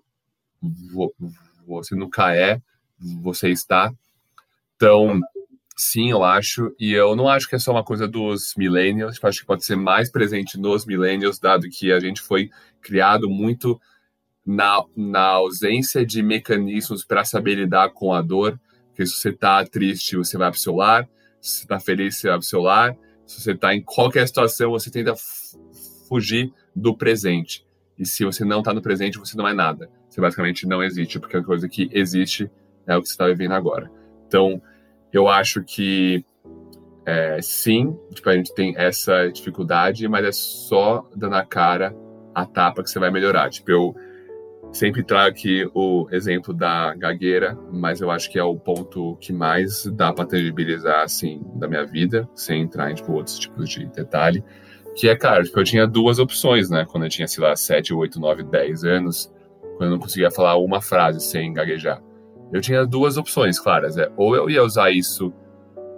você 1.66 1.96
nunca 1.96 2.36
é, 2.36 2.62
você 3.22 3.50
está. 3.50 3.92
Então, 4.76 5.20
sim, 5.76 6.12
eu 6.12 6.24
acho, 6.24 6.74
e 6.80 6.94
eu 6.94 7.16
não 7.16 7.28
acho 7.28 7.48
que 7.48 7.56
é 7.56 7.60
só 7.60 7.72
uma 7.72 7.84
coisa 7.84 8.08
dos 8.08 8.54
millennials, 8.58 9.18
eu 9.22 9.30
acho 9.30 9.42
que 9.42 9.46
pode 9.46 9.66
ser 9.66 9.76
mais 9.76 10.12
presente 10.12 10.58
nos 10.60 10.86
millennials, 10.86 11.40
dado 11.40 11.68
que 11.70 11.92
a 11.92 12.00
gente 12.00 12.22
foi 12.22 12.50
criado 12.82 13.30
muito 13.30 13.80
na, 14.46 14.84
na 14.96 15.22
ausência 15.22 16.06
de 16.06 16.22
mecanismos 16.22 17.04
para 17.04 17.26
saber 17.26 17.56
lidar 17.56 17.90
com 17.90 18.14
a 18.14 18.22
dor, 18.22 18.60
porque 18.88 19.06
se 19.06 19.14
você 19.14 19.30
está 19.30 19.66
triste, 19.66 20.16
você 20.16 20.38
vai 20.38 20.52
para 20.52 20.60
seu 20.60 20.76
lar, 20.76 21.08
se 21.42 21.58
você 21.58 21.64
está 21.64 21.80
feliz, 21.80 22.18
você 22.18 22.28
vai 22.28 22.38
para 22.38 22.48
seu 22.48 22.62
lar, 22.62 22.96
se 23.26 23.42
você 23.42 23.52
está 23.52 23.74
em 23.74 23.82
qualquer 23.82 24.28
situação, 24.28 24.72
você 24.72 24.92
tenta 24.92 25.14
fugir 26.08 26.54
do 26.76 26.96
presente. 26.96 27.66
E 27.98 28.06
se 28.06 28.26
você 28.26 28.44
não 28.44 28.60
está 28.60 28.74
no 28.74 28.82
presente, 28.82 29.18
você 29.18 29.38
não 29.38 29.48
é 29.48 29.54
nada. 29.54 29.90
Você 30.10 30.20
basicamente 30.20 30.68
não 30.68 30.84
existe, 30.84 31.20
porque 31.20 31.38
a 31.38 31.44
coisa 31.44 31.68
que 31.68 31.90
existe 31.92 32.50
é 32.86 32.96
o 32.96 33.02
que 33.02 33.08
você 33.08 33.14
está 33.14 33.28
vivendo 33.28 33.54
agora. 33.54 33.90
Então, 34.28 34.62
eu 35.12 35.28
acho 35.28 35.64
que 35.64 36.26
é, 37.06 37.40
sim, 37.42 37.98
tipo, 38.14 38.30
a 38.30 38.36
gente 38.36 38.54
tem 38.54 38.74
essa 38.78 39.30
dificuldade, 39.32 40.08
mas 40.08 40.26
é 40.26 40.32
só 40.32 41.08
dando 41.16 41.36
a 41.36 41.46
cara 41.46 41.96
a 42.34 42.46
tapa 42.46 42.84
que 42.84 42.90
você 42.90 43.00
vai 43.00 43.12
melhorar. 43.12 43.50
Tipo, 43.50 43.72
eu 43.72 43.96
sempre 44.74 45.04
trago 45.04 45.30
aqui 45.30 45.70
o 45.74 46.08
exemplo 46.12 46.54
da 46.54 46.94
gagueira, 46.96 47.58
mas 47.72 48.02
eu 48.02 48.12
acho 48.12 48.30
que 48.30 48.38
é 48.38 48.44
o 48.44 48.58
ponto 48.58 49.16
que 49.22 49.32
mais 49.32 49.86
dá 49.86 50.12
para 50.12 50.26
tangibilizar, 50.26 51.04
assim, 51.04 51.42
da 51.56 51.68
minha 51.68 51.86
vida, 51.86 52.28
sem 52.36 52.64
entrar 52.64 52.92
em 52.92 52.96
tipo, 52.96 53.14
outros 53.14 53.40
tipos 53.40 53.70
de 53.70 53.86
detalhe 53.86 54.44
que 54.96 55.10
é, 55.10 55.16
cara, 55.16 55.44
tipo, 55.44 55.60
eu 55.60 55.64
tinha 55.64 55.86
duas 55.86 56.20
opções, 56.20 56.70
né? 56.70 56.86
Quando 56.90 57.04
eu 57.04 57.10
tinha, 57.10 57.28
sei 57.28 57.44
lá, 57.44 57.56
7, 57.56 57.94
8, 57.94 58.20
9, 58.20 58.44
10 58.44 58.84
anos, 58.86 59.32
quando 59.78 59.90
eu 59.90 59.90
não 59.92 60.00
conseguia 60.00 60.32
falar 60.32 60.56
uma 60.58 60.82
frase 60.82 61.20
sem 61.20 61.54
gaguejar. 61.54 62.02
Eu 62.52 62.62
tinha 62.62 62.86
duas 62.86 63.18
opções 63.18 63.60
claras. 63.60 63.98
É, 63.98 64.10
ou 64.16 64.36
eu 64.36 64.50
ia 64.50 64.64
usar 64.64 64.92
isso 64.92 65.34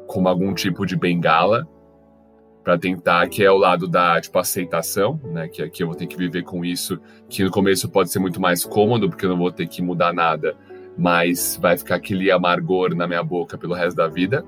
como 0.08 0.28
algum 0.28 0.54
tipo 0.54 0.86
de 0.86 0.96
bengala 0.96 1.68
para 2.64 2.78
tentar, 2.78 3.30
que 3.30 3.44
é 3.44 3.52
o 3.52 3.58
lado 3.58 3.88
da 3.88 4.20
tipo 4.20 4.38
aceitação, 4.40 5.22
né? 5.26 5.48
Que 5.48 5.62
aqui 5.62 5.84
eu 5.84 5.88
vou 5.88 5.96
ter 5.96 6.08
que 6.08 6.18
viver 6.18 6.44
com 6.44 6.66
isso, 6.66 7.00
que 7.30 7.44
no 7.44 7.52
começo 7.52 7.88
pode 7.88 8.12
ser 8.12 8.20
muito 8.20 8.42
mais 8.42 8.66
cômodo, 8.66 9.10
porque 9.10 9.26
eu 9.26 9.30
não 9.30 9.38
vou 9.38 9.52
ter 9.52 9.68
que 9.68 9.82
mudar 9.82 10.12
nada, 10.12 10.56
mas 10.98 11.58
vai 11.62 11.78
ficar 11.78 11.96
aquele 11.96 12.32
amargor 12.32 12.96
na 12.96 13.08
minha 13.08 13.24
boca 13.24 13.58
pelo 13.58 13.76
resto 13.76 13.96
da 13.96 14.08
vida. 14.08 14.44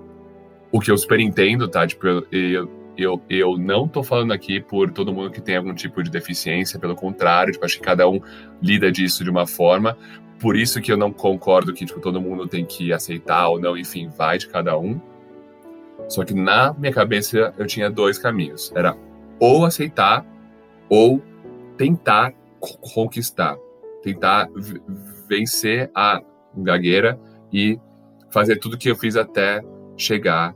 O 0.72 0.80
que 0.80 0.92
eu 0.92 0.98
super 0.98 1.20
entendo, 1.20 1.68
tá? 1.68 1.86
Tipo, 1.86 2.08
eu, 2.08 2.28
eu, 2.32 2.79
eu, 3.02 3.22
eu 3.30 3.58
não 3.58 3.88
tô 3.88 4.04
falando 4.04 4.32
aqui 4.32 4.60
por 4.60 4.92
todo 4.92 5.14
mundo 5.14 5.32
que 5.32 5.42
tem 5.42 5.56
algum 5.58 5.74
tipo 5.74 6.04
de 6.04 6.10
deficiência, 6.10 6.80
pelo 6.80 6.96
contrário, 6.96 7.54
tipo, 7.54 7.66
acho 7.66 7.78
que 7.78 7.84
cada 7.84 8.08
um 8.10 8.20
lida 8.62 8.92
disso 8.92 9.24
de 9.24 9.30
uma 9.30 9.48
forma. 9.48 9.98
Por 10.40 10.56
isso 10.56 10.82
que 10.82 10.92
eu 10.92 10.98
não 10.98 11.12
concordo 11.12 11.74
que 11.74 11.86
tipo, 11.86 12.00
todo 12.00 12.22
mundo 12.22 12.48
tem 12.48 12.66
que 12.66 12.94
aceitar 12.94 13.50
ou 13.50 13.60
não, 13.60 13.78
enfim, 13.78 14.10
vai 14.10 14.38
de 14.38 14.48
cada 14.48 14.78
um. 14.78 15.00
Só 16.08 16.24
que 16.24 16.34
na 16.34 16.74
minha 16.74 16.94
cabeça 16.94 17.54
eu 17.58 17.68
tinha 17.68 17.90
dois 17.90 18.18
caminhos. 18.18 18.72
Era 18.76 18.96
ou 19.40 19.66
aceitar 19.66 20.26
ou 20.90 21.22
tentar 21.78 22.34
conquistar, 22.60 23.58
tentar 24.02 24.50
vencer 25.28 25.92
a 25.94 26.22
gagueira 26.56 27.20
e 27.54 27.80
fazer 28.32 28.58
tudo 28.58 28.78
que 28.78 28.90
eu 28.90 28.96
fiz 28.96 29.16
até 29.16 29.62
chegar 29.96 30.56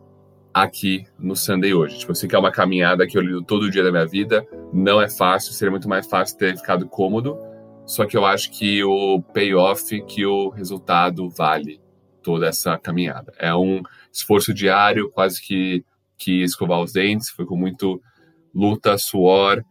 aqui 0.54 1.06
no 1.18 1.36
Sunday 1.36 1.74
hoje. 1.74 1.98
Tipo, 1.98 2.12
eu 2.12 2.16
sei 2.16 2.30
que 2.30 2.36
é 2.36 2.40
uma 2.40 2.52
caminhada 2.52 3.08
que 3.08 3.18
eu 3.18 3.22
lido 3.22 3.44
todo 3.44 3.72
dia 3.72 3.84
da 3.84 3.92
minha 3.92 4.06
vida, 4.06 4.46
não 4.72 5.02
é 5.02 5.10
fácil, 5.10 5.54
seria 5.54 5.72
muito 5.72 5.90
mais 5.90 6.06
fácil 6.08 6.38
ter 6.38 6.56
ficado 6.56 6.88
cômodo, 6.88 7.38
só 7.86 8.06
que 8.06 8.16
eu 8.16 8.26
acho 8.26 8.52
que 8.52 8.84
o 8.84 9.22
payoff, 9.22 10.02
que 10.06 10.26
o 10.26 10.50
resultado 10.50 11.30
vale 11.30 11.82
toda 12.22 12.48
essa 12.48 12.78
caminhada. 12.78 13.34
É 13.38 13.54
um 13.54 13.82
esforço 14.12 14.54
diário, 14.54 15.10
quase 15.10 15.42
que, 15.42 15.84
que 16.18 16.44
escovar 16.44 16.80
os 16.80 16.94
dentes, 16.94 17.30
foi 17.30 17.46
com 17.46 17.58
muito 17.58 18.02
luta, 18.54 18.98
suor, 18.98 19.64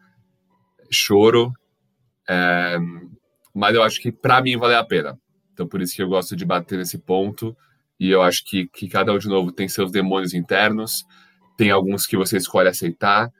choro, 0.90 1.52
é, 2.28 2.76
mas 3.54 3.74
eu 3.74 3.82
acho 3.82 4.00
que 4.00 4.10
para 4.10 4.42
mim 4.42 4.56
vale 4.56 4.74
a 4.74 4.84
pena. 4.84 5.18
Então 5.52 5.66
por 5.66 5.80
isso 5.80 5.94
que 5.94 6.02
eu 6.02 6.08
gosto 6.08 6.34
de 6.34 6.44
bater 6.44 6.78
nesse 6.78 6.98
ponto 6.98 7.56
e 7.98 8.10
eu 8.10 8.22
acho 8.22 8.44
que, 8.44 8.68
que 8.68 8.88
cada 8.88 9.12
um 9.12 9.18
de 9.18 9.28
novo 9.28 9.52
tem 9.52 9.68
seus 9.68 9.90
demônios 9.90 10.34
internos, 10.34 11.04
tem 11.56 11.70
alguns 11.70 12.06
que 12.06 12.16
você 12.16 12.36
escolhe 12.36 12.68
aceitar, 12.68 13.30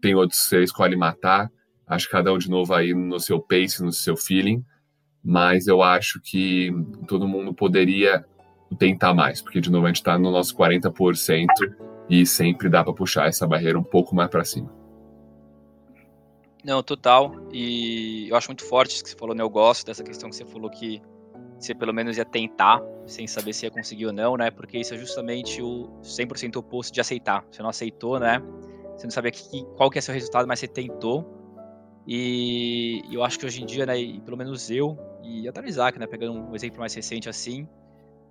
tem 0.00 0.14
outros 0.14 0.42
que 0.42 0.48
você 0.48 0.62
escolhe 0.62 0.96
matar. 0.96 1.50
Acho 1.86 2.06
que 2.06 2.12
cada 2.12 2.32
um 2.32 2.38
de 2.38 2.48
novo 2.48 2.72
aí 2.74 2.94
no 2.94 3.18
seu 3.20 3.40
pace, 3.40 3.82
no 3.82 3.92
seu 3.92 4.16
feeling, 4.16 4.64
mas 5.22 5.66
eu 5.66 5.82
acho 5.82 6.20
que 6.20 6.70
todo 7.06 7.28
mundo 7.28 7.52
poderia 7.52 8.24
tentar 8.78 9.12
mais, 9.12 9.42
porque 9.42 9.60
de 9.60 9.70
novo 9.70 9.86
a 9.86 9.88
gente 9.88 9.96
está 9.96 10.18
no 10.18 10.30
nosso 10.30 10.56
40% 10.56 11.46
e 12.08 12.24
sempre 12.24 12.68
dá 12.68 12.82
para 12.82 12.92
puxar 12.92 13.28
essa 13.28 13.46
barreira 13.46 13.78
um 13.78 13.84
pouco 13.84 14.14
mais 14.14 14.30
para 14.30 14.44
cima. 14.44 14.72
Não, 16.64 16.82
total. 16.82 17.32
E 17.52 18.28
eu 18.28 18.36
acho 18.36 18.48
muito 18.48 18.64
forte 18.64 18.94
isso 18.94 19.04
que 19.04 19.10
você 19.10 19.16
falou, 19.16 19.34
né? 19.34 19.42
Eu 19.42 19.50
gosto 19.50 19.86
dessa 19.86 20.04
questão 20.04 20.28
que 20.28 20.36
você 20.36 20.44
falou 20.44 20.70
que 20.70 21.00
você 21.60 21.74
pelo 21.74 21.92
menos 21.92 22.16
ia 22.16 22.24
tentar, 22.24 22.82
sem 23.06 23.26
saber 23.26 23.52
se 23.52 23.66
ia 23.66 23.70
conseguir 23.70 24.06
ou 24.06 24.12
não, 24.12 24.36
né? 24.36 24.50
Porque 24.50 24.78
isso 24.78 24.94
é 24.94 24.98
justamente 24.98 25.62
o 25.62 25.90
100% 26.02 26.56
oposto 26.56 26.92
de 26.92 27.00
aceitar. 27.00 27.44
Você 27.50 27.62
não 27.62 27.70
aceitou, 27.70 28.18
né? 28.18 28.42
Você 28.96 29.06
não 29.06 29.10
sabia 29.10 29.30
que, 29.30 29.64
qual 29.76 29.90
que 29.90 29.98
é 29.98 30.00
seu 30.00 30.14
resultado, 30.14 30.48
mas 30.48 30.58
você 30.58 30.66
tentou. 30.66 31.38
E 32.06 33.02
eu 33.12 33.22
acho 33.22 33.38
que 33.38 33.46
hoje 33.46 33.62
em 33.62 33.66
dia, 33.66 33.84
né, 33.84 33.98
e 33.98 34.20
pelo 34.20 34.36
menos 34.36 34.70
eu, 34.70 34.98
e 35.22 35.46
até 35.46 35.60
o 35.60 35.66
Isaac, 35.66 35.98
né, 35.98 36.06
pegando 36.06 36.40
um 36.40 36.54
exemplo 36.54 36.80
mais 36.80 36.94
recente 36.94 37.28
assim, 37.28 37.68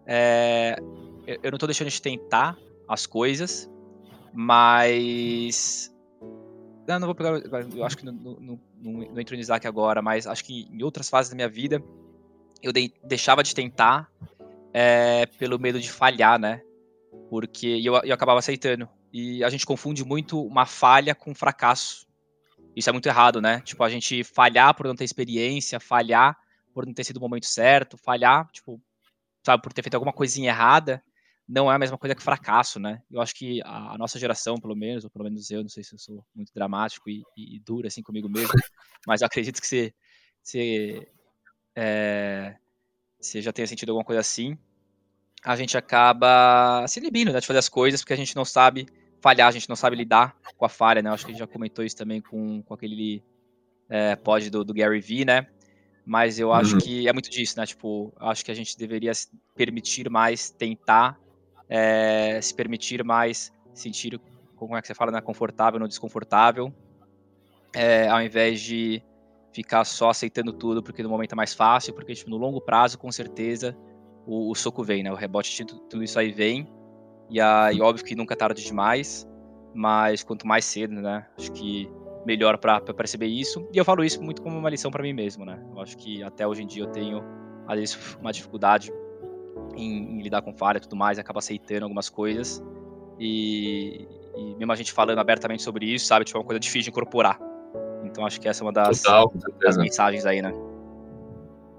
é, 0.06 0.76
eu 1.28 1.52
não 1.52 1.56
estou 1.56 1.68
deixando 1.68 1.89
de 1.89 2.02
tentar 2.02 2.58
as 2.88 3.06
coisas, 3.06 3.70
mas. 4.34 5.96
Não, 6.88 7.00
não 7.00 7.08
vou 7.08 7.15
pegar. 7.15 7.39
Eu 7.76 7.84
acho 7.84 7.96
que 7.96 8.04
não, 8.04 8.13
não, 8.13 8.38
não, 8.39 8.60
não 8.82 9.20
entro 9.20 9.36
no 9.36 9.42
Isaac 9.42 9.68
agora, 9.68 10.02
mas 10.02 10.26
acho 10.26 10.44
que 10.44 10.68
em 10.72 10.82
outras 10.82 11.08
fases 11.08 11.30
da 11.30 11.36
minha 11.36 11.48
vida 11.48 11.84
eu 12.62 12.72
de, 12.72 12.93
deixava 13.04 13.43
de 13.43 13.54
tentar 13.54 14.10
é, 14.74 15.26
pelo 15.26 15.60
medo 15.60 15.80
de 15.80 15.91
falhar, 15.91 16.39
né? 16.39 16.62
Porque 17.30 17.82
eu, 17.84 17.95
eu 18.04 18.13
acabava 18.13 18.39
aceitando. 18.39 18.88
E 19.12 19.43
a 19.43 19.50
gente 19.50 19.65
confunde 19.65 20.06
muito 20.06 20.41
uma 20.41 20.65
falha 20.65 21.15
com 21.15 21.34
fracasso. 21.34 22.08
Isso 22.76 22.89
é 22.89 22.93
muito 22.93 23.08
errado, 23.08 23.41
né? 23.41 23.62
Tipo, 23.62 23.84
a 23.84 23.89
gente 23.89 24.24
falhar 24.24 24.74
por 24.76 24.86
não 24.86 24.95
ter 24.95 25.04
experiência, 25.04 25.80
falhar 25.80 26.38
por 26.74 26.86
não 26.86 26.93
ter 26.93 27.04
sido 27.04 27.17
o 27.17 27.19
momento 27.22 27.45
certo, 27.45 27.98
falhar, 27.98 28.48
tipo, 28.52 28.82
sabe, 29.43 29.62
por 29.62 29.74
ter 29.74 29.82
feito 29.82 29.95
alguma 29.95 30.13
coisinha 30.13 30.52
errada, 30.52 31.04
não 31.48 31.72
é 31.72 31.76
a 31.76 31.80
mesma 31.80 31.98
coisa 31.98 32.13
que 32.13 32.22
fracasso, 32.22 32.80
né? 32.80 33.02
Eu 33.10 33.19
acho 33.19 33.34
que 33.34 33.60
a, 33.63 33.98
nossa 33.98 34.19
geração, 34.19 34.56
pelo 34.58 34.76
menos, 34.76 35.04
ou 35.04 35.10
pelo 35.10 35.26
menos 35.26 35.50
eu, 35.50 35.63
não 35.63 35.69
sei 35.69 35.84
se 35.84 35.95
eu 35.95 36.00
sou 36.00 36.24
muito 36.34 36.54
dramático 36.54 37.10
e, 37.10 37.24
e 37.36 37.60
duro 37.60 37.88
assim 37.88 38.04
comigo 38.04 38.30
mesmo, 38.30 38.54
mas 39.08 39.24
acredito 39.24 39.60
que 39.60 39.67
você, 39.67 39.93
você, 40.43 41.08
é, 41.82 42.56
você 43.18 43.42
já 43.42 43.54
tenha 43.54 43.65
sentido 43.65 43.92
alguma 43.92 44.04
coisa 44.04 44.20
assim. 44.20 44.58
A 45.46 45.56
gente 45.56 45.78
acaba 45.78 46.86
se 46.88 47.00
inibindo 47.00 47.32
né, 47.32 47.39
de 47.39 47.48
fazer 47.48 47.60
as 47.60 47.70
coisas 47.70 48.02
porque 48.02 48.12
a 48.12 48.18
gente 48.18 48.36
não 48.36 48.44
sabe 48.44 48.86
falhar, 49.22 49.48
a 49.48 49.52
gente 49.52 49.70
não 49.70 49.78
sabe 49.78 49.96
lidar 49.96 50.36
com 50.58 50.65
a 50.65 50.70
falha, 50.70 51.02
né? 51.02 51.10
Acho 51.10 51.26
que 51.26 51.32
a 51.32 51.34
gente 51.34 51.39
já 51.39 51.48
comentou 51.48 51.86
isso 51.86 51.96
também 51.96 52.20
com, 52.20 52.62
com 52.63 52.74
aquele 52.74 53.24
é, 53.89 54.18
pod 54.18 54.50
do, 54.50 54.65
do 54.65 54.74
Gary 54.74 55.00
Vee, 55.00 55.24
né? 55.24 55.48
Mas 56.06 56.38
eu 56.38 56.52
acho 56.52 56.74
uhum. 56.74 56.82
que 56.82 57.08
é 57.08 57.13
muito 57.13 57.30
disso, 57.30 57.58
né? 57.58 57.65
Tipo, 57.65 58.13
acho 58.20 58.44
que 58.44 58.52
a 58.52 58.54
gente 58.54 58.78
deveria 58.78 59.13
permitir 59.56 60.10
mais, 60.10 60.50
tentar 60.50 61.18
é, 61.70 62.42
se 62.42 62.54
permitir 62.54 63.06
mais, 63.06 63.54
sentir, 63.74 64.20
como 64.58 64.76
é 64.76 64.82
que 64.82 64.88
você 64.88 64.94
fala, 64.94 65.12
né? 65.12 65.22
Confortável, 65.22 65.80
não 65.80 65.88
desconfortável, 65.88 66.74
é, 67.74 68.10
ao 68.10 68.22
invés 68.22 68.60
de 68.60 69.02
ficar 69.53 69.83
só 69.83 70.09
aceitando 70.09 70.53
tudo 70.53 70.83
porque 70.83 71.03
no 71.03 71.09
momento 71.09 71.33
é 71.33 71.35
mais 71.35 71.53
fácil, 71.53 71.93
porque 71.93 72.13
tipo, 72.13 72.29
no 72.29 72.38
longo 72.38 72.62
prazo, 72.62 72.97
com 72.97 73.12
certeza, 73.12 73.75
o, 74.25 74.51
o 74.51 74.55
soco 74.55 74.83
vem, 74.83 75.03
né? 75.03 75.12
O 75.12 75.15
rebote 75.15 75.65
tudo, 75.65 75.81
tudo 75.81 76.03
isso 76.03 76.19
aí 76.19 76.31
vem. 76.31 76.67
E 77.29 77.39
aí, 77.39 77.79
óbvio 77.81 78.05
que 78.05 78.15
nunca 78.15 78.33
é 78.33 78.38
tarde 78.38 78.63
demais, 78.63 79.27
mas 79.73 80.23
quanto 80.23 80.47
mais 80.47 80.65
cedo, 80.65 80.93
né? 80.93 81.27
Acho 81.38 81.51
que 81.51 81.89
melhor 82.25 82.57
para 82.57 82.81
perceber 82.81 83.27
isso. 83.27 83.67
E 83.73 83.77
eu 83.77 83.85
falo 83.85 84.03
isso 84.03 84.21
muito 84.21 84.41
como 84.41 84.57
uma 84.57 84.69
lição 84.69 84.91
para 84.91 85.03
mim 85.03 85.13
mesmo, 85.13 85.45
né? 85.45 85.63
Eu 85.71 85.81
acho 85.81 85.97
que 85.97 86.23
até 86.23 86.47
hoje 86.47 86.63
em 86.63 86.67
dia 86.67 86.83
eu 86.83 86.88
tenho, 86.88 87.23
às 87.67 87.79
vezes, 87.79 88.17
uma 88.19 88.31
dificuldade 88.31 88.91
em, 89.75 90.17
em 90.17 90.21
lidar 90.21 90.41
com 90.41 90.53
falha 90.53 90.77
e 90.77 90.81
tudo 90.81 90.95
mais, 90.95 91.17
acaba 91.17 91.39
aceitando 91.39 91.85
algumas 91.85 92.09
coisas. 92.09 92.63
E, 93.19 94.07
e, 94.35 94.55
mesmo 94.55 94.71
a 94.71 94.75
gente 94.75 94.91
falando 94.91 95.19
abertamente 95.19 95.63
sobre 95.63 95.85
isso, 95.85 96.05
sabe? 96.05 96.25
Tipo, 96.25 96.38
é 96.38 96.41
uma 96.41 96.45
coisa 96.45 96.59
difícil 96.59 96.83
de 96.83 96.89
incorporar. 96.89 97.39
Então 98.10 98.26
acho 98.26 98.39
que 98.39 98.48
essa 98.48 98.63
é 98.63 98.65
uma 98.65 98.74
das, 98.74 99.02
Total, 99.02 99.32
das 99.62 99.78
mensagens 99.78 100.26
aí, 100.26 100.41
né? 100.41 100.54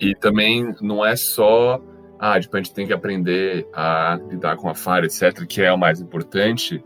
E 0.01 0.14
também 0.14 0.75
não 0.81 1.05
é 1.05 1.14
só, 1.14 1.81
ah, 2.19 2.40
tipo, 2.40 2.57
a 2.57 2.61
gente 2.61 2.73
tem 2.73 2.87
que 2.87 2.93
aprender 2.93 3.69
a 3.75 4.19
lidar 4.31 4.57
com 4.57 4.69
a 4.69 4.75
falha, 4.75 5.07
etc., 5.07 5.47
que 5.47 5.61
é 5.61 5.71
o 5.71 5.77
mais 5.77 6.01
importante, 6.01 6.83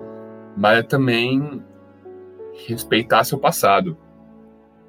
mas 0.57 0.79
é 0.79 0.83
também 0.83 1.63
respeitar 2.67 3.23
seu 3.25 3.39
passado, 3.39 3.97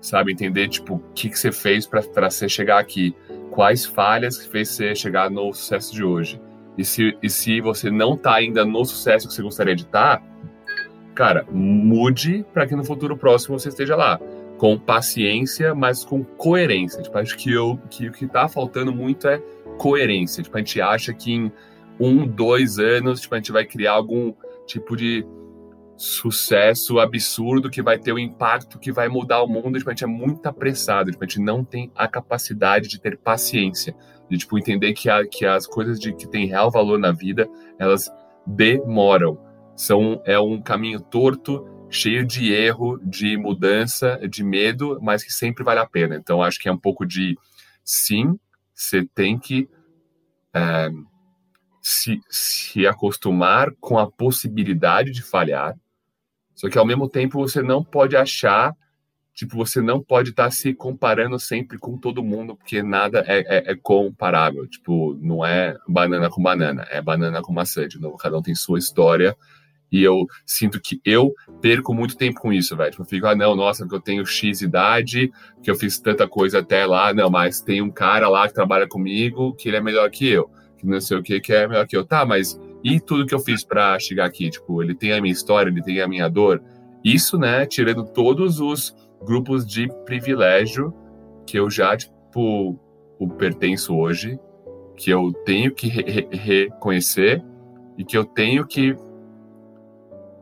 sabe? 0.02 0.32
Entender, 0.32 0.68
tipo, 0.70 0.96
o 0.96 1.04
que, 1.14 1.30
que 1.30 1.38
você 1.38 1.52
fez 1.52 1.86
para 1.86 2.30
você 2.30 2.50
chegar 2.50 2.80
aqui, 2.80 3.16
quais 3.52 3.86
falhas 3.86 4.38
que 4.38 4.50
fez 4.50 4.70
você 4.70 4.96
chegar 4.96 5.30
no 5.30 5.54
sucesso 5.54 5.94
de 5.94 6.04
hoje. 6.04 6.42
E 6.78 6.84
se, 6.84 7.18
e 7.22 7.30
se 7.30 7.62
você 7.62 7.90
não 7.90 8.18
tá 8.18 8.36
ainda 8.36 8.66
no 8.66 8.84
sucesso 8.86 9.28
que 9.28 9.34
você 9.34 9.42
gostaria 9.42 9.76
de 9.76 9.84
estar, 9.84 10.18
tá, 10.18 10.24
cara, 11.14 11.46
mude 11.52 12.46
para 12.54 12.68
que 12.68 12.76
no 12.76 12.84
futuro 12.84 13.16
próximo 13.16 13.58
você 13.58 13.70
esteja 13.70 13.96
lá. 13.96 14.20
Com 14.58 14.78
paciência, 14.80 15.76
mas 15.76 16.04
com 16.04 16.24
coerência. 16.24 17.02
Tipo, 17.02 17.18
acho 17.18 17.38
que, 17.38 17.52
eu, 17.52 17.80
que 17.90 18.08
o 18.08 18.12
que 18.12 18.28
tá 18.28 18.48
faltando 18.48 18.94
muito 18.94 19.28
é 19.28 19.42
coerência. 19.78 20.42
Tipo, 20.42 20.58
a 20.58 20.60
gente 20.60 20.82
acha 20.82 21.14
que 21.14 21.34
em 21.34 21.52
um, 22.00 22.26
dois 22.28 22.80
anos, 22.80 23.22
tipo, 23.22 23.36
a 23.36 23.38
gente 23.38 23.52
vai 23.52 23.66
criar 23.66 23.94
algum 23.94 24.34
tipo 24.66 24.96
de 24.96 25.26
sucesso 25.98 27.00
absurdo 27.00 27.70
que 27.70 27.82
vai 27.82 27.98
ter 27.98 28.12
um 28.12 28.20
impacto 28.20 28.78
que 28.78 28.92
vai 28.92 29.08
mudar 29.08 29.42
o 29.42 29.48
mundo, 29.48 29.78
tipo, 29.78 29.90
a 29.90 29.94
gente 29.94 30.04
é 30.04 30.08
muito 30.08 30.46
apressado, 30.46 31.10
tipo, 31.10 31.24
a 31.24 31.28
gente 31.28 31.40
não 31.40 31.64
tem 31.64 31.92
a 31.96 32.08
capacidade 32.08 32.90
de 32.90 33.00
ter 33.00 33.18
paciência, 33.18 33.96
de 34.30 34.38
tipo, 34.38 34.58
entender 34.58 34.94
que, 34.94 35.10
a, 35.10 35.26
que 35.26 35.46
as 35.46 35.66
coisas 35.66 36.00
de 36.00 36.14
que 36.14 36.28
têm 36.28 36.48
real 36.48 36.70
valor 36.70 37.00
na 37.00 37.12
vida, 37.12 37.48
elas 37.80 38.12
demoram. 38.46 39.38
São, 39.76 40.22
é 40.26 40.40
um 40.40 40.62
caminho 40.62 41.02
torto, 41.02 41.66
cheio 41.96 42.26
de 42.26 42.52
erro, 42.52 43.00
de 43.04 43.38
mudança, 43.38 44.20
de 44.30 44.44
medo, 44.44 45.00
mas 45.02 45.24
que 45.24 45.34
sempre 45.34 45.64
vale 45.64 45.80
a 45.80 45.86
pena. 45.86 46.16
Então, 46.16 46.44
acho 46.44 46.60
que 46.60 46.70
é 46.70 46.72
um 46.72 46.78
pouco 46.78 47.06
de 47.06 47.38
sim, 47.84 48.38
você 48.74 49.06
tem 49.06 49.40
que 49.40 49.70
é, 50.54 50.90
se, 51.82 52.20
se 52.30 52.86
acostumar 52.86 53.72
com 53.80 53.98
a 53.98 54.10
possibilidade 54.10 55.12
de 55.12 55.22
falhar, 55.24 55.76
só 56.56 56.70
que 56.70 56.78
ao 56.78 56.86
mesmo 56.86 57.10
tempo 57.10 57.38
você 57.38 57.62
não 57.62 57.84
pode 57.84 58.16
achar, 58.16 58.76
tipo, 59.34 59.58
você 59.58 59.82
não 59.82 60.02
pode 60.02 60.30
estar 60.30 60.46
tá 60.46 60.52
se 60.52 60.74
comparando 60.74 61.38
sempre 61.38 61.78
com 61.78 61.98
todo 61.98 62.24
mundo, 62.24 62.56
porque 62.56 62.82
nada 62.82 63.24
é, 63.28 63.40
é, 63.40 63.72
é, 63.72 63.76
comparável. 63.76 64.66
Tipo, 64.66 65.14
não 65.22 65.46
é 65.46 65.78
banana 65.88 66.30
com 66.30 66.42
banana, 66.42 66.88
é 66.90 67.02
banana 67.02 67.42
com 67.42 67.52
maçã. 67.52 67.86
De 67.88 68.00
novo, 68.00 68.18
cada 68.18 68.38
um 68.38 68.42
tem 68.42 68.56
sua 68.56 68.80
história 68.80 69.36
E 69.96 70.04
eu 70.04 70.28
sinto 70.46 70.78
que 70.82 71.00
eu 71.06 71.34
perco 71.62 71.94
muito 71.94 72.18
tempo 72.18 72.42
com 72.42 72.52
isso, 72.52 72.76
velho. 72.76 72.92
Tipo, 72.92 73.04
eu 73.04 73.08
fico, 73.08 73.28
ah, 73.28 73.34
não, 73.34 73.56
nossa, 73.56 73.86
porque 73.86 73.96
eu 73.96 74.02
tenho 74.02 74.26
X 74.26 74.62
idade, 74.62 75.32
que 75.64 75.72
eu 75.72 75.76
fiz 75.76 75.98
tanta 75.98 76.28
coisa 76.28 76.60
até 76.60 76.86
lá. 76.86 77.14
Não, 77.14 77.30
mas 77.30 77.62
tem 77.62 77.82
um 77.82 77.90
cara 77.90 78.28
lá 78.28 78.46
que 78.46 78.54
trabalha 78.54 78.90
comigo 78.90 79.56
que 79.56 79.70
ele 79.70 79.78
é 79.78 79.82
melhor 79.82 80.12
que 80.12 80.28
eu. 80.28 80.52
Que 80.78 80.86
não 80.86 81.00
sei 81.00 81.16
o 81.16 81.24
que, 81.24 81.40
que 81.40 81.54
é 81.54 81.66
melhor 81.66 81.88
que 81.88 81.96
eu. 81.96 82.04
Tá, 82.04 82.26
mas 82.26 82.60
e 82.84 83.00
tudo 83.00 83.26
que 83.26 83.34
eu 83.34 83.40
fiz 83.40 83.64
para 83.64 83.98
chegar 83.98 84.26
aqui? 84.26 84.50
Tipo, 84.50 84.84
ele 84.84 84.94
tem 84.94 85.14
a 85.14 85.22
minha 85.22 85.32
história, 85.32 85.70
ele 85.70 85.82
tem 85.82 86.02
a 86.02 86.10
minha 86.10 86.28
dor. 86.28 86.62
Isso, 87.02 87.38
né, 87.40 87.66
tirando 87.66 88.04
todos 88.04 88.60
os 88.60 88.94
grupos 89.26 89.66
de 89.66 89.88
privilégio 90.04 90.94
que 91.48 91.58
eu 91.58 91.70
já, 91.70 91.96
tipo, 91.96 92.78
o 93.18 93.30
pertenço 93.30 93.96
hoje, 93.96 94.38
que 94.98 95.10
eu 95.10 95.32
tenho 95.46 95.74
que 95.74 95.88
re 95.88 96.28
reconhecer 96.34 97.42
e 97.98 98.04
que 98.04 98.18
eu 98.18 98.26
tenho 98.26 98.68
que 98.68 98.94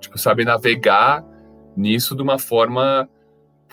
tipo, 0.04 0.18
saber 0.18 0.46
navegar 0.46 1.26
nisso 1.76 2.16
de 2.16 2.22
uma 2.22 2.38
forma 2.38 3.10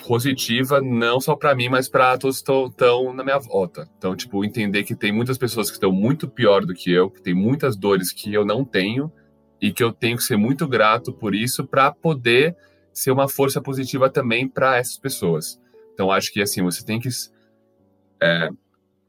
positiva, 0.06 0.80
não 0.80 1.20
só 1.20 1.36
para 1.36 1.54
mim, 1.54 1.68
mas 1.68 1.88
para 1.88 2.16
todos 2.16 2.40
que 2.40 2.50
estão 2.50 3.12
na 3.12 3.22
minha 3.22 3.38
volta. 3.38 3.88
Então, 3.98 4.16
tipo, 4.16 4.44
entender 4.44 4.84
que 4.84 4.94
tem 4.94 5.12
muitas 5.12 5.36
pessoas 5.36 5.68
que 5.68 5.76
estão 5.76 5.92
muito 5.92 6.28
pior 6.28 6.64
do 6.64 6.72
que 6.72 6.90
eu, 6.90 7.10
que 7.10 7.20
tem 7.20 7.34
muitas 7.34 7.76
dores 7.76 8.12
que 8.12 8.32
eu 8.32 8.44
não 8.44 8.64
tenho 8.64 9.12
e 9.60 9.72
que 9.72 9.84
eu 9.84 9.92
tenho 9.92 10.16
que 10.16 10.22
ser 10.22 10.36
muito 10.36 10.66
grato 10.66 11.12
por 11.12 11.34
isso 11.34 11.66
para 11.66 11.92
poder 11.92 12.56
ser 12.92 13.10
uma 13.10 13.28
força 13.28 13.60
positiva 13.60 14.08
também 14.08 14.48
para 14.48 14.78
essas 14.78 14.98
pessoas. 14.98 15.60
Então, 15.92 16.10
acho 16.10 16.32
que 16.32 16.40
assim, 16.40 16.62
você 16.62 16.84
tem 16.84 16.98
que 16.98 17.08
é, 18.22 18.48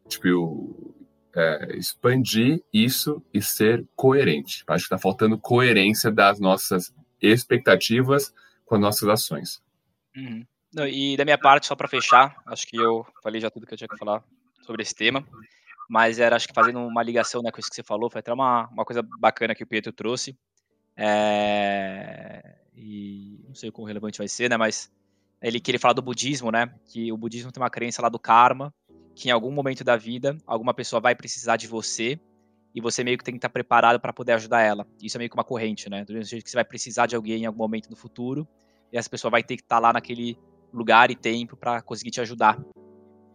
tipo, 0.09 0.93
é, 1.33 1.77
expandir 1.77 2.61
isso 2.73 3.23
e 3.33 3.41
ser 3.41 3.85
coerente. 3.95 4.63
Acho 4.67 4.87
que 4.87 4.93
está 4.93 4.97
faltando 4.97 5.37
coerência 5.37 6.11
das 6.11 6.39
nossas 6.39 6.93
expectativas 7.21 8.33
com 8.65 8.75
as 8.75 8.81
nossas 8.81 9.09
ações. 9.09 9.61
Uhum. 10.15 10.45
E 10.87 11.17
da 11.17 11.25
minha 11.25 11.37
parte, 11.37 11.67
só 11.67 11.75
para 11.75 11.87
fechar, 11.87 12.35
acho 12.47 12.65
que 12.65 12.77
eu 12.77 13.05
falei 13.21 13.41
já 13.41 13.49
tudo 13.49 13.65
que 13.65 13.73
eu 13.73 13.77
tinha 13.77 13.87
que 13.87 13.97
falar 13.97 14.23
sobre 14.61 14.81
esse 14.81 14.95
tema, 14.95 15.25
mas 15.89 16.19
era, 16.19 16.35
acho 16.35 16.47
que 16.47 16.53
fazendo 16.53 16.79
uma 16.79 17.03
ligação 17.03 17.41
né, 17.41 17.51
com 17.51 17.59
isso 17.59 17.69
que 17.69 17.75
você 17.75 17.83
falou, 17.83 18.09
foi 18.09 18.19
até 18.19 18.31
uma, 18.31 18.69
uma 18.69 18.85
coisa 18.85 19.03
bacana 19.19 19.53
que 19.53 19.63
o 19.63 19.67
Pietro 19.67 19.91
trouxe, 19.91 20.37
é, 20.95 22.55
e 22.73 23.43
não 23.45 23.53
sei 23.53 23.69
o 23.69 23.73
quão 23.73 23.85
relevante 23.85 24.17
vai 24.17 24.27
ser, 24.29 24.49
né, 24.49 24.55
mas 24.55 24.89
ele 25.41 25.59
queria 25.59 25.79
falar 25.79 25.93
do 25.93 26.01
budismo, 26.01 26.49
né, 26.49 26.73
que 26.85 27.11
o 27.11 27.17
budismo 27.17 27.51
tem 27.51 27.61
uma 27.61 27.69
crença 27.69 28.01
lá 28.01 28.07
do 28.07 28.19
karma, 28.19 28.73
que 29.13 29.27
em 29.27 29.31
algum 29.31 29.51
momento 29.51 29.83
da 29.83 29.97
vida, 29.97 30.37
alguma 30.47 30.73
pessoa 30.73 31.01
vai 31.01 31.13
precisar 31.13 31.57
de 31.57 31.67
você, 31.67 32.17
e 32.73 32.81
você 32.81 33.03
meio 33.03 33.17
que 33.17 33.23
tem 33.23 33.33
que 33.33 33.37
estar 33.37 33.49
preparado 33.49 33.99
para 33.99 34.13
poder 34.13 34.33
ajudar 34.33 34.61
ela. 34.61 34.87
Isso 35.01 35.17
é 35.17 35.19
meio 35.19 35.29
que 35.29 35.35
uma 35.35 35.43
corrente, 35.43 35.89
né? 35.89 36.05
Do 36.05 36.13
mesmo 36.13 36.29
jeito 36.29 36.43
que 36.43 36.49
você 36.49 36.57
vai 36.57 36.65
precisar 36.65 37.05
de 37.05 37.15
alguém 37.15 37.43
em 37.43 37.45
algum 37.45 37.57
momento 37.57 37.89
no 37.89 37.95
futuro, 37.95 38.47
e 38.91 38.97
essa 38.97 39.09
pessoa 39.09 39.31
vai 39.31 39.43
ter 39.43 39.57
que 39.57 39.63
estar 39.63 39.79
lá 39.79 39.93
naquele 39.93 40.37
lugar 40.73 41.11
e 41.11 41.15
tempo 41.15 41.55
para 41.57 41.81
conseguir 41.81 42.11
te 42.11 42.21
ajudar. 42.21 42.59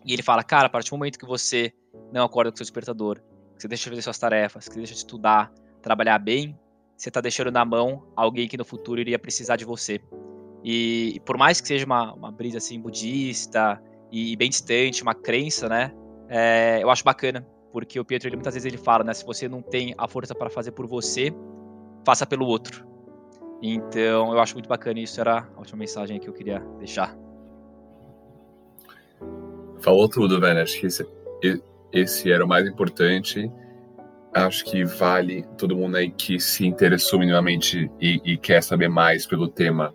E 0.04 0.12
ele 0.12 0.22
fala, 0.22 0.42
cara, 0.42 0.66
a 0.66 0.70
partir 0.70 0.90
do 0.90 0.96
momento 0.96 1.18
que 1.18 1.26
você 1.26 1.72
não 2.12 2.24
acorda 2.24 2.50
com 2.50 2.56
seu 2.56 2.64
despertador, 2.64 3.20
que 3.54 3.62
você 3.62 3.68
deixa 3.68 3.84
de 3.84 3.90
fazer 3.90 4.02
suas 4.02 4.18
tarefas, 4.18 4.68
que 4.68 4.74
você 4.74 4.80
deixa 4.80 4.92
de 4.92 4.98
estudar, 4.98 5.52
trabalhar 5.82 6.18
bem, 6.18 6.58
você 6.96 7.10
está 7.10 7.20
deixando 7.20 7.50
na 7.50 7.64
mão 7.64 8.06
alguém 8.16 8.48
que 8.48 8.56
no 8.56 8.64
futuro 8.64 9.00
iria 9.00 9.18
precisar 9.18 9.56
de 9.56 9.64
você. 9.64 10.00
E 10.64 11.20
por 11.24 11.36
mais 11.36 11.60
que 11.60 11.68
seja 11.68 11.84
uma, 11.84 12.12
uma 12.14 12.32
brisa 12.32 12.58
assim 12.58 12.80
budista 12.80 13.80
e 14.10 14.34
bem 14.36 14.48
distante, 14.48 15.02
uma 15.02 15.14
crença, 15.14 15.68
né? 15.68 15.92
É, 16.28 16.82
eu 16.82 16.90
acho 16.90 17.04
bacana, 17.04 17.46
porque 17.76 18.00
o 18.00 18.04
Pietro 18.06 18.26
ele, 18.30 18.36
muitas 18.36 18.54
vezes 18.54 18.64
ele 18.64 18.78
fala, 18.78 19.04
né? 19.04 19.12
Se 19.12 19.22
você 19.22 19.46
não 19.46 19.60
tem 19.60 19.94
a 19.98 20.08
força 20.08 20.34
para 20.34 20.48
fazer 20.48 20.70
por 20.70 20.86
você, 20.86 21.30
faça 22.06 22.24
pelo 22.24 22.46
outro. 22.46 22.86
Então 23.62 24.32
eu 24.32 24.40
acho 24.40 24.54
muito 24.54 24.66
bacana 24.66 24.98
isso. 24.98 25.20
Era 25.20 25.46
a 25.54 25.58
última 25.58 25.80
mensagem 25.80 26.18
que 26.18 26.26
eu 26.26 26.32
queria 26.32 26.60
deixar. 26.78 27.14
Falou 29.80 30.08
tudo, 30.08 30.40
velho. 30.40 30.62
Acho 30.62 30.80
que 30.80 30.86
esse, 30.86 31.06
esse 31.92 32.32
era 32.32 32.46
o 32.46 32.48
mais 32.48 32.66
importante. 32.66 33.52
Acho 34.32 34.64
que 34.64 34.82
vale 34.82 35.44
todo 35.58 35.76
mundo 35.76 35.98
aí 35.98 36.10
que 36.10 36.40
se 36.40 36.66
interessou 36.66 37.18
minimamente 37.18 37.90
e, 38.00 38.22
e 38.24 38.38
quer 38.38 38.62
saber 38.62 38.88
mais 38.88 39.26
pelo 39.26 39.48
tema 39.48 39.94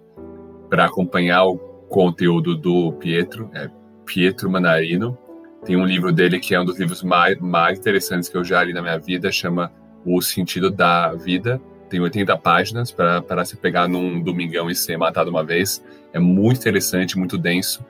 para 0.69 0.85
acompanhar 0.85 1.45
o 1.45 1.57
conteúdo 1.89 2.55
do 2.55 2.93
Pietro. 2.93 3.49
É 3.55 3.71
Pietro 4.05 4.51
Manarino. 4.51 5.17
Tem 5.65 5.75
um 5.75 5.85
livro 5.85 6.11
dele 6.11 6.39
que 6.39 6.55
é 6.55 6.59
um 6.59 6.65
dos 6.65 6.79
livros 6.79 7.03
mais, 7.03 7.39
mais 7.39 7.77
interessantes 7.77 8.27
que 8.27 8.35
eu 8.35 8.43
já 8.43 8.63
li 8.63 8.73
na 8.73 8.81
minha 8.81 8.97
vida, 8.97 9.31
chama 9.31 9.71
O 10.03 10.21
Sentido 10.21 10.71
da 10.71 11.13
Vida. 11.13 11.61
Tem 11.87 11.99
80 11.99 12.35
páginas 12.37 12.91
para 12.91 13.45
se 13.45 13.57
pegar 13.57 13.87
num 13.87 14.21
domingão 14.21 14.69
e 14.69 14.75
ser 14.75 14.97
matado 14.97 15.29
uma 15.29 15.43
vez. 15.43 15.83
É 16.13 16.19
muito 16.19 16.59
interessante, 16.59 17.17
muito 17.17 17.37
denso. 17.37 17.85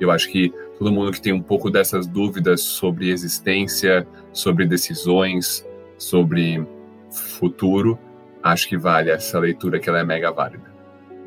Eu 0.00 0.10
acho 0.10 0.30
que 0.30 0.52
todo 0.78 0.90
mundo 0.90 1.12
que 1.12 1.20
tem 1.20 1.32
um 1.32 1.42
pouco 1.42 1.70
dessas 1.70 2.06
dúvidas 2.06 2.62
sobre 2.62 3.10
existência, 3.10 4.06
sobre 4.32 4.66
decisões, 4.66 5.64
sobre 5.96 6.66
futuro, 7.10 7.98
acho 8.42 8.68
que 8.68 8.76
vale 8.76 9.10
essa 9.10 9.38
leitura 9.38 9.78
que 9.78 9.88
ela 9.88 10.00
é 10.00 10.04
mega 10.04 10.32
válida. 10.32 10.72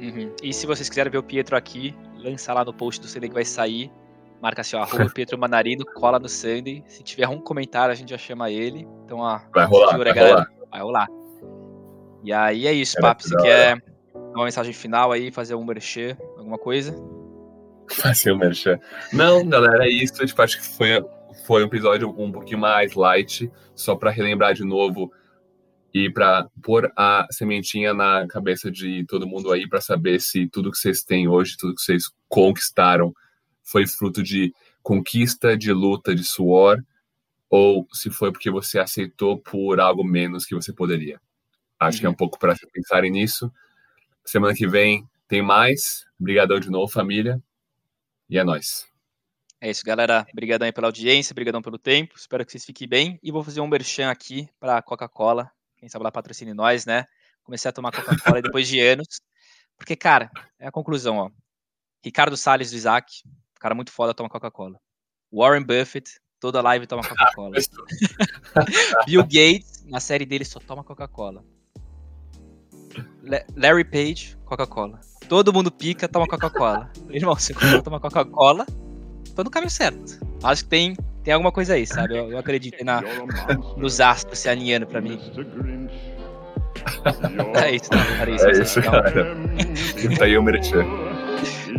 Uhum. 0.02 0.34
E 0.44 0.52
se 0.52 0.68
vocês 0.68 0.90
quiserem 0.90 1.12
ver 1.12 1.20
o 1.20 1.24
Pietro 1.24 1.56
aqui, 1.56 1.96
lança 2.18 2.54
lá 2.54 2.66
no 2.66 2.74
post 2.74 3.00
do 3.00 3.08
CD 3.08 3.30
que 3.30 3.34
vai 3.34 3.46
sair. 3.46 3.90
Marca 4.42 4.62
assim, 4.62 4.76
ó, 4.76 4.82
arroba 4.82 5.10
Pietro 5.14 5.38
Manarino, 5.38 5.86
cola 5.86 6.20
no 6.20 6.30
Sunday. 6.30 6.84
Se 6.88 7.04
tiver 7.04 7.28
um 7.28 7.40
comentário, 7.40 7.92
a 7.92 7.96
gente 7.96 8.10
já 8.10 8.18
chama 8.18 8.52
ele. 8.52 8.88
Então, 9.04 9.20
ó, 9.20 9.40
vai 9.54 9.66
rolar, 9.66 9.92
segura, 9.92 10.14
vai 10.14 10.24
galera. 10.24 10.36
Rolar. 10.36 10.70
Vai 10.72 10.82
rolar. 10.82 11.08
E 12.24 12.34
aí 12.34 12.68
é 12.68 12.74
isso, 12.74 12.98
Papo. 13.00 13.24
Você 13.24 13.36
quer 13.38 13.82
uma 14.34 14.46
mensagem 14.46 14.74
final 14.74 15.12
aí, 15.12 15.32
fazer 15.32 15.56
um 15.56 15.64
merchan, 15.64 16.18
alguma 16.38 16.58
coisa? 16.58 16.96
Fazer 17.90 18.32
um 18.32 18.38
merchan. 18.38 18.80
Não, 19.14 19.48
galera, 19.48 19.86
é 19.86 19.90
isso. 19.90 20.26
Tipo, 20.26 20.42
acho 20.42 20.58
que 20.58 20.66
foi, 20.66 20.90
foi 21.46 21.64
um 21.64 21.68
episódio 21.68 22.10
um 22.10 22.32
pouquinho 22.32 22.60
mais 22.60 22.94
light, 22.94 23.52
só 23.76 23.96
para 23.96 24.12
relembrar 24.12 24.54
de 24.54 24.66
novo 24.66 25.12
e 25.94 26.10
para 26.10 26.48
pôr 26.62 26.92
a 26.98 27.26
sementinha 27.32 27.94
na 27.94 28.28
cabeça 28.28 28.70
de 28.70 29.06
todo 29.06 29.26
mundo 29.26 29.52
aí 29.52 29.70
para 29.70 29.80
saber 29.80 30.20
se 30.20 30.46
tudo 30.48 30.70
que 30.70 30.78
vocês 30.78 31.04
têm 31.04 31.28
hoje, 31.28 31.56
tudo 31.58 31.74
que 31.74 31.82
vocês 31.82 32.12
conquistaram, 32.28 33.14
foi 33.66 33.88
fruto 33.88 34.24
de 34.24 34.54
conquista, 34.82 35.58
de 35.58 35.74
luta, 35.74 36.16
de 36.16 36.24
suor, 36.24 36.82
ou 37.50 37.88
se 37.92 38.10
foi 38.10 38.32
porque 38.32 38.52
você 38.52 38.80
aceitou 38.80 39.38
por 39.38 39.80
algo 39.80 40.04
menos 40.04 40.46
que 40.46 40.56
você 40.56 40.72
poderia. 40.72 41.20
Acho 41.80 41.98
uhum. 41.98 42.00
que 42.00 42.06
é 42.06 42.10
um 42.10 42.12
uhum. 42.12 42.18
pouco 42.18 42.40
para 42.40 42.56
pensarem 42.72 43.12
nisso. 43.12 43.52
Semana 44.24 44.54
que 44.54 44.68
vem 44.68 45.08
tem 45.28 45.42
mais. 45.42 46.06
Obrigadão 46.20 46.60
de 46.60 46.70
novo, 46.70 46.92
família. 46.92 47.42
E 48.30 48.38
é 48.38 48.44
nóis. 48.44 48.88
É 49.60 49.70
isso, 49.70 49.84
galera. 49.84 50.26
Obrigadão 50.32 50.66
aí 50.66 50.72
pela 50.72 50.88
audiência, 50.88 51.34
obrigadão 51.34 51.62
pelo 51.62 51.80
tempo. 51.80 52.16
Espero 52.16 52.46
que 52.46 52.52
vocês 52.52 52.66
fiquem 52.66 52.88
bem. 52.88 53.20
E 53.24 53.32
vou 53.32 53.44
fazer 53.44 53.62
um 53.62 53.68
merchan 53.68 54.10
aqui 54.10 54.48
para 54.60 54.82
Coca-Cola. 54.82 55.52
Quem 55.78 55.90
sabe 55.90 56.04
lá 56.04 56.12
patrocine 56.12 56.54
nós, 56.54 56.86
né? 56.86 57.06
Comecei 57.44 57.70
a 57.70 57.72
tomar 57.72 57.92
Coca-Cola 57.92 58.42
depois 58.42 58.68
de 58.68 58.80
anos. 58.80 59.08
Porque, 59.78 59.96
cara, 59.96 60.30
é 60.60 60.68
a 60.68 60.72
conclusão, 60.72 61.18
ó. 61.18 61.32
Ricardo 62.04 62.38
Salles 62.38 62.72
do 62.72 62.78
Isaac, 62.78 63.24
cara 63.60 63.76
muito 63.76 63.92
foda, 63.92 64.14
toma 64.14 64.30
Coca-Cola. 64.30 64.80
Warren 65.32 65.64
Buffett, 65.64 66.20
toda 66.40 66.62
live 66.62 66.88
toma 66.88 67.04
Coca-Cola. 67.04 67.56
Bill 69.06 69.24
Gates, 69.24 69.84
na 69.86 70.00
série 70.00 70.26
dele, 70.26 70.46
só 70.46 70.60
toma 70.60 70.84
Coca-Cola. 70.84 71.44
Larry 73.56 73.84
Page, 73.84 74.38
Coca-Cola. 74.46 75.02
Todo 75.28 75.52
mundo 75.52 75.72
pica, 75.72 76.08
toma 76.08 76.28
Coca-Cola. 76.28 76.92
Irmão, 77.10 77.36
se 77.36 77.54
você 77.54 77.82
toma 77.82 78.00
Coca-Cola, 78.00 78.66
tô 79.36 79.44
no 79.44 79.50
caminho 79.50 79.72
certo. 79.72 80.20
Acho 80.44 80.64
que 80.64 80.70
tem, 80.70 80.96
tem 81.24 81.34
alguma 81.34 81.52
coisa 81.52 81.74
aí, 81.74 81.88
sabe? 81.88 82.18
Eu, 82.18 82.32
eu 82.32 82.38
acredito 82.38 82.84
na, 82.86 83.02
nos 83.76 84.00
astros 84.00 84.40
se 84.40 84.48
alinhando 84.48 84.86
pra 84.86 85.02
mim. 85.02 85.20
é 87.56 87.76
isso, 87.76 87.90
é 87.94 88.30
isso. 88.32 88.46
É 88.46 88.52
isso, 88.52 88.82
cara. 88.82 89.12
Tá 90.18 90.26
aí 90.26 90.38
o 90.38 90.44
merchan. 90.44 90.86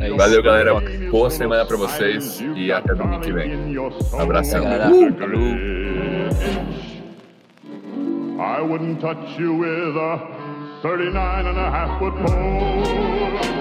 É 0.01 0.11
Valeu, 0.11 0.43
galera. 0.43 0.75
Boa 1.11 1.31
semana 1.31 1.65
pra 1.65 1.77
vocês 1.77 2.41
e 2.55 2.71
até 2.71 2.95
domingo 2.95 3.21
que 3.23 3.33
vem. 3.33 3.79
Um 3.79 4.21
abração. 4.21 4.65
I 8.39 8.61
wouldn't 8.61 9.01
touch 9.01 9.41
you 9.41 9.57
with 9.57 9.97
a 9.97 10.19
39 10.83 11.47
and 11.47 11.59
a 11.59 11.71
half 11.71 11.99
foot 11.99 12.15
pole. 12.17 13.56